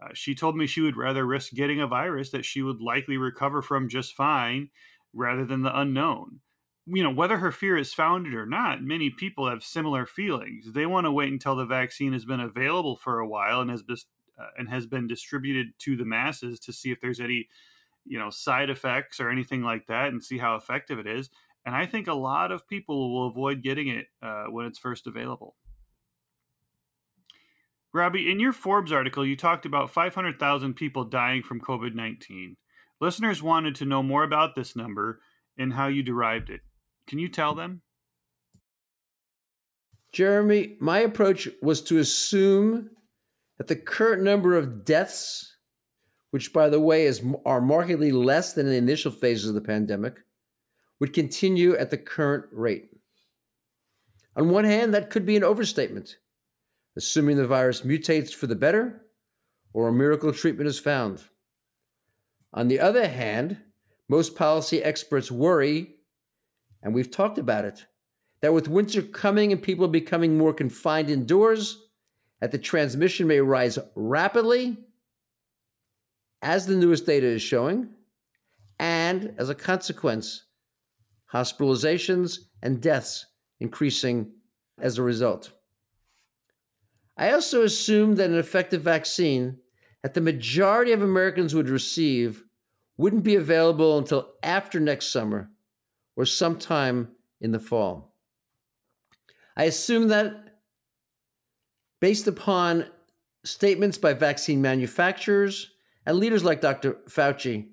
Uh, 0.01 0.09
she 0.13 0.35
told 0.35 0.57
me 0.57 0.67
she 0.67 0.81
would 0.81 0.97
rather 0.97 1.25
risk 1.25 1.53
getting 1.53 1.79
a 1.79 1.87
virus 1.87 2.31
that 2.31 2.43
she 2.43 2.61
would 2.61 2.81
likely 2.81 3.17
recover 3.17 3.61
from 3.61 3.87
just 3.87 4.13
fine 4.13 4.69
rather 5.13 5.45
than 5.45 5.61
the 5.61 5.79
unknown 5.79 6.39
you 6.85 7.01
know 7.01 7.11
whether 7.11 7.37
her 7.37 7.51
fear 7.51 7.77
is 7.77 7.93
founded 7.93 8.33
or 8.33 8.45
not 8.45 8.81
many 8.81 9.09
people 9.09 9.47
have 9.49 9.63
similar 9.63 10.05
feelings 10.05 10.73
they 10.73 10.85
want 10.85 11.05
to 11.05 11.11
wait 11.11 11.31
until 11.31 11.55
the 11.55 11.65
vaccine 11.65 12.11
has 12.11 12.25
been 12.25 12.41
available 12.41 12.97
for 12.97 13.19
a 13.19 13.27
while 13.27 13.61
and 13.61 13.69
has 13.69 13.83
been 13.83 13.97
uh, 14.37 14.47
and 14.57 14.67
has 14.67 14.85
been 14.87 15.07
distributed 15.07 15.67
to 15.77 15.95
the 15.95 16.03
masses 16.03 16.59
to 16.59 16.73
see 16.73 16.91
if 16.91 16.99
there's 16.99 17.19
any 17.19 17.47
you 18.05 18.19
know 18.19 18.29
side 18.29 18.69
effects 18.69 19.19
or 19.19 19.29
anything 19.29 19.63
like 19.63 19.87
that 19.87 20.09
and 20.09 20.23
see 20.23 20.37
how 20.37 20.55
effective 20.55 20.99
it 20.99 21.07
is 21.07 21.29
and 21.65 21.75
i 21.75 21.85
think 21.85 22.07
a 22.07 22.13
lot 22.13 22.51
of 22.51 22.67
people 22.67 23.13
will 23.13 23.27
avoid 23.27 23.61
getting 23.61 23.87
it 23.87 24.07
uh, 24.21 24.45
when 24.45 24.65
it's 24.65 24.79
first 24.79 25.07
available. 25.07 25.55
Robbie 27.95 28.31
in 28.31 28.39
your 28.39 28.53
forbes 28.53 28.91
article 28.91 29.25
you 29.25 29.35
talked 29.35 29.65
about 29.65 29.91
500000 29.91 30.73
people 30.73 31.03
dying 31.03 31.43
from 31.43 31.61
covid-19 31.61 32.55
listeners 32.99 33.43
wanted 33.43 33.75
to 33.75 33.85
know 33.85 34.01
more 34.01 34.23
about 34.23 34.55
this 34.55 34.75
number 34.75 35.19
and 35.57 35.73
how 35.73 35.87
you 35.87 36.03
derived 36.03 36.49
it. 36.49 36.61
Can 37.07 37.19
you 37.19 37.27
tell 37.27 37.53
them? 37.53 37.81
Jeremy, 40.11 40.77
my 40.79 40.99
approach 40.99 41.49
was 41.61 41.81
to 41.83 41.97
assume 41.97 42.91
that 43.57 43.67
the 43.67 43.75
current 43.75 44.23
number 44.23 44.55
of 44.55 44.85
deaths, 44.85 45.52
which 46.33 46.51
by 46.51 46.67
the 46.67 46.79
way 46.79 47.05
is 47.05 47.23
are 47.45 47.61
markedly 47.61 48.11
less 48.11 48.53
than 48.53 48.65
in 48.65 48.71
the 48.71 48.77
initial 48.79 49.11
phases 49.11 49.49
of 49.49 49.53
the 49.53 49.61
pandemic, 49.61 50.15
would 50.99 51.13
continue 51.13 51.75
at 51.75 51.91
the 51.91 51.97
current 51.97 52.45
rate. 52.51 52.89
On 54.35 54.49
one 54.49 54.65
hand, 54.65 54.95
that 54.95 55.11
could 55.11 55.27
be 55.27 55.37
an 55.37 55.43
overstatement, 55.43 56.17
assuming 56.97 57.37
the 57.37 57.45
virus 57.45 57.81
mutates 57.81 58.33
for 58.33 58.47
the 58.47 58.55
better 58.55 59.05
or 59.73 59.87
a 59.87 59.93
miracle 59.93 60.33
treatment 60.33 60.67
is 60.67 60.79
found. 60.79 61.21
On 62.51 62.67
the 62.67 62.79
other 62.79 63.07
hand, 63.07 63.57
most 64.09 64.35
policy 64.35 64.81
experts 64.81 65.29
worry 65.29 65.97
and 66.81 66.95
we've 66.95 67.11
talked 67.11 67.37
about 67.37 67.63
it, 67.63 67.85
that 68.41 68.53
with 68.53 68.67
winter 68.67 69.03
coming 69.03 69.51
and 69.51 69.61
people 69.61 69.87
becoming 69.87 70.35
more 70.35 70.51
confined 70.51 71.11
indoors, 71.11 71.77
that 72.41 72.51
the 72.51 72.57
transmission 72.57 73.27
may 73.27 73.39
rise 73.39 73.77
rapidly, 73.93 74.79
as 76.43 76.65
the 76.65 76.75
newest 76.75 77.05
data 77.05 77.25
is 77.25 77.41
showing, 77.41 77.87
and 78.77 79.33
as 79.37 79.49
a 79.49 79.55
consequence, 79.55 80.43
hospitalizations 81.33 82.39
and 82.61 82.81
deaths 82.81 83.25
increasing 83.61 84.29
as 84.79 84.97
a 84.97 85.01
result. 85.01 85.51
I 87.15 87.31
also 87.31 87.63
assumed 87.63 88.17
that 88.17 88.29
an 88.29 88.37
effective 88.37 88.81
vaccine 88.81 89.57
that 90.01 90.13
the 90.13 90.21
majority 90.21 90.91
of 90.91 91.01
Americans 91.01 91.55
would 91.55 91.69
receive 91.69 92.43
wouldn't 92.97 93.23
be 93.23 93.35
available 93.35 93.97
until 93.97 94.33
after 94.43 94.79
next 94.79 95.11
summer 95.11 95.49
or 96.17 96.25
sometime 96.25 97.07
in 97.39 97.51
the 97.51 97.59
fall. 97.59 98.15
I 99.55 99.63
assume 99.63 100.09
that 100.09 100.59
based 102.01 102.27
upon 102.27 102.87
statements 103.45 103.97
by 103.97 104.13
vaccine 104.13 104.61
manufacturers 104.61 105.72
and 106.05 106.17
leaders 106.17 106.43
like 106.43 106.61
Dr. 106.61 106.97
Fauci, 107.07 107.69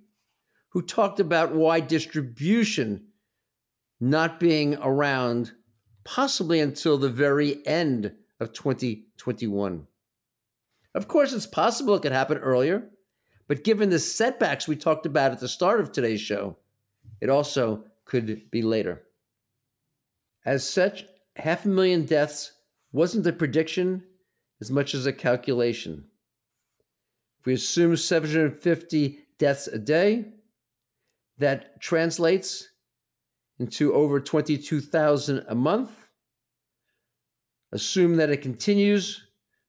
who 0.71 0.83
talked 0.83 1.21
about 1.21 1.55
why 1.55 1.81
distribution 1.81 3.07
not 4.01 4.41
being 4.41 4.77
around 4.77 5.53
possibly 6.05 6.61
until 6.61 6.97
the 6.97 7.11
very 7.11 7.65
end 7.67 8.13
of 8.39 8.53
2021. 8.53 9.87
Of 10.95 11.09
course, 11.09 11.33
it's 11.33 11.47
possible 11.47 11.95
it 11.95 12.03
could 12.03 12.13
happen 12.13 12.39
earlier, 12.39 12.89
but 13.47 13.65
given 13.65 13.91
the 13.91 13.99
setbacks 13.99 14.67
we 14.67 14.77
talked 14.77 15.07
about 15.07 15.33
at 15.33 15.41
the 15.41 15.49
start 15.49 15.81
of 15.81 15.93
today's 15.93 16.21
show, 16.21 16.57
it 17.21 17.29
also 17.29 17.85
could 18.05 18.51
be 18.51 18.63
later. 18.63 19.03
As 20.45 20.69
such, 20.69 21.05
half 21.37 21.65
a 21.65 21.69
million 21.69 22.07
deaths 22.07 22.53
wasn't 22.93 23.27
a 23.27 23.33
prediction 23.33 24.03
as 24.61 24.71
much 24.71 24.95
as 24.95 25.07
a 25.07 25.13
calculation. 25.13 26.07
If 27.41 27.47
we 27.47 27.55
assume 27.55 27.97
750 27.97 29.19
deaths 29.39 29.67
a 29.67 29.79
day, 29.79 30.27
that 31.39 31.81
translates 31.81 32.69
into 33.59 33.95
over 33.95 34.21
22,000 34.21 35.47
a 35.49 35.55
month. 35.55 35.91
Assume 37.73 38.17
that 38.17 38.29
it 38.29 38.43
continues 38.43 39.23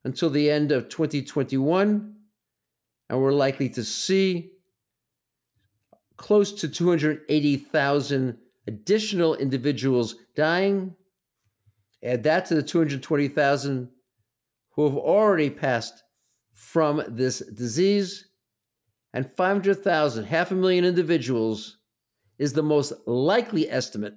until 0.04 0.30
the 0.30 0.52
end 0.52 0.74
of 0.74 0.90
2021, 0.90 2.16
and 3.10 3.22
we're 3.22 3.32
likely 3.32 3.70
to 3.70 3.86
see 3.86 4.52
close 6.18 6.52
to 6.52 6.68
280,000 6.68 8.38
additional 8.68 9.36
individuals 9.36 10.16
dying. 10.36 10.94
Add 12.04 12.24
that 12.24 12.48
to 12.48 12.56
the 12.56 12.64
220,000 12.64 13.90
who 14.72 14.84
have 14.84 14.98
already 14.98 15.50
passed 15.50 16.04
from 16.54 17.04
this 17.08 17.40
disease, 17.40 18.28
and 19.14 19.30
500,000, 19.30 20.26
half 20.26 20.52
a 20.52 20.56
million 20.56 20.86
individuals, 20.86 21.78
is 22.38 22.54
the 22.54 22.64
most 22.64 22.94
likely 23.06 23.70
estimate, 23.70 24.16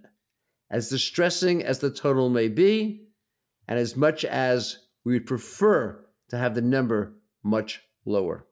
as 0.71 0.89
distressing 0.89 1.63
as 1.63 1.81
the 1.81 1.91
total 1.91 2.31
may 2.31 2.49
be, 2.49 3.09
and 3.69 3.79
as 3.79 3.97
much 3.97 4.25
as 4.25 4.79
we 5.05 5.15
would 5.15 5.27
prefer 5.27 6.05
to 6.31 6.39
have 6.39 6.55
the 6.55 6.63
number 6.63 7.15
much 7.43 7.83
lower. 8.05 8.47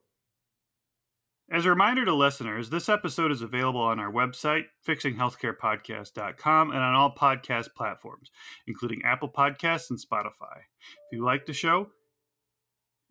As 1.51 1.65
a 1.65 1.69
reminder 1.69 2.05
to 2.05 2.15
listeners, 2.15 2.69
this 2.69 2.89
episode 2.89 3.31
is 3.31 3.41
available 3.41 3.81
on 3.81 3.99
our 3.99 4.11
website, 4.11 4.65
fixinghealthcarepodcast.com, 4.87 6.71
and 6.71 6.79
on 6.79 6.95
all 6.95 7.13
podcast 7.13 7.75
platforms, 7.75 8.31
including 8.65 9.01
Apple 9.05 9.29
Podcasts 9.29 9.89
and 9.89 9.99
Spotify. 9.99 10.57
If 10.57 11.11
you 11.11 11.23
like 11.23 11.45
the 11.45 11.53
show, 11.53 11.89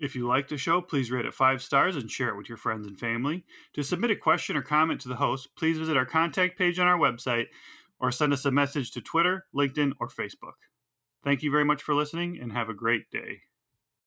if 0.03 0.17
you 0.17 0.27
like 0.27 0.49
the 0.49 0.59
show, 0.59 0.81
please 0.81 1.13
rate 1.13 1.25
it 1.25 1.33
five 1.33 1.63
stars 1.63 1.95
and 1.95 2.11
share 2.11 2.29
it 2.29 2.37
with 2.37 2.49
your 2.49 2.59
friends 2.59 2.89
and 2.89 2.99
family. 2.99 3.45
To 3.75 3.85
submit 3.85 4.11
a 4.11 4.17
question 4.17 4.57
or 4.57 4.63
comment 4.63 5.01
to 5.03 5.09
the 5.09 5.15
host, 5.15 5.55
please 5.57 5.79
visit 5.79 5.97
our 5.97 6.05
contact 6.05 6.59
page 6.59 6.81
on 6.81 6.89
our 6.89 6.99
website 6.99 7.47
or 8.01 8.11
send 8.11 8.33
us 8.33 8.45
a 8.45 8.51
message 8.51 8.91
to 8.91 9.01
Twitter, 9.01 9.47
LinkedIn, 9.55 9.93
or 10.01 10.09
Facebook. 10.09 10.59
Thank 11.23 11.45
you 11.45 11.53
very 11.53 11.65
much 11.65 11.85
for 11.85 11.95
listening 11.95 12.41
and 12.41 12.53
have 12.53 12.69
a 12.69 12.75
great 12.75 13.13
day. 13.13 13.43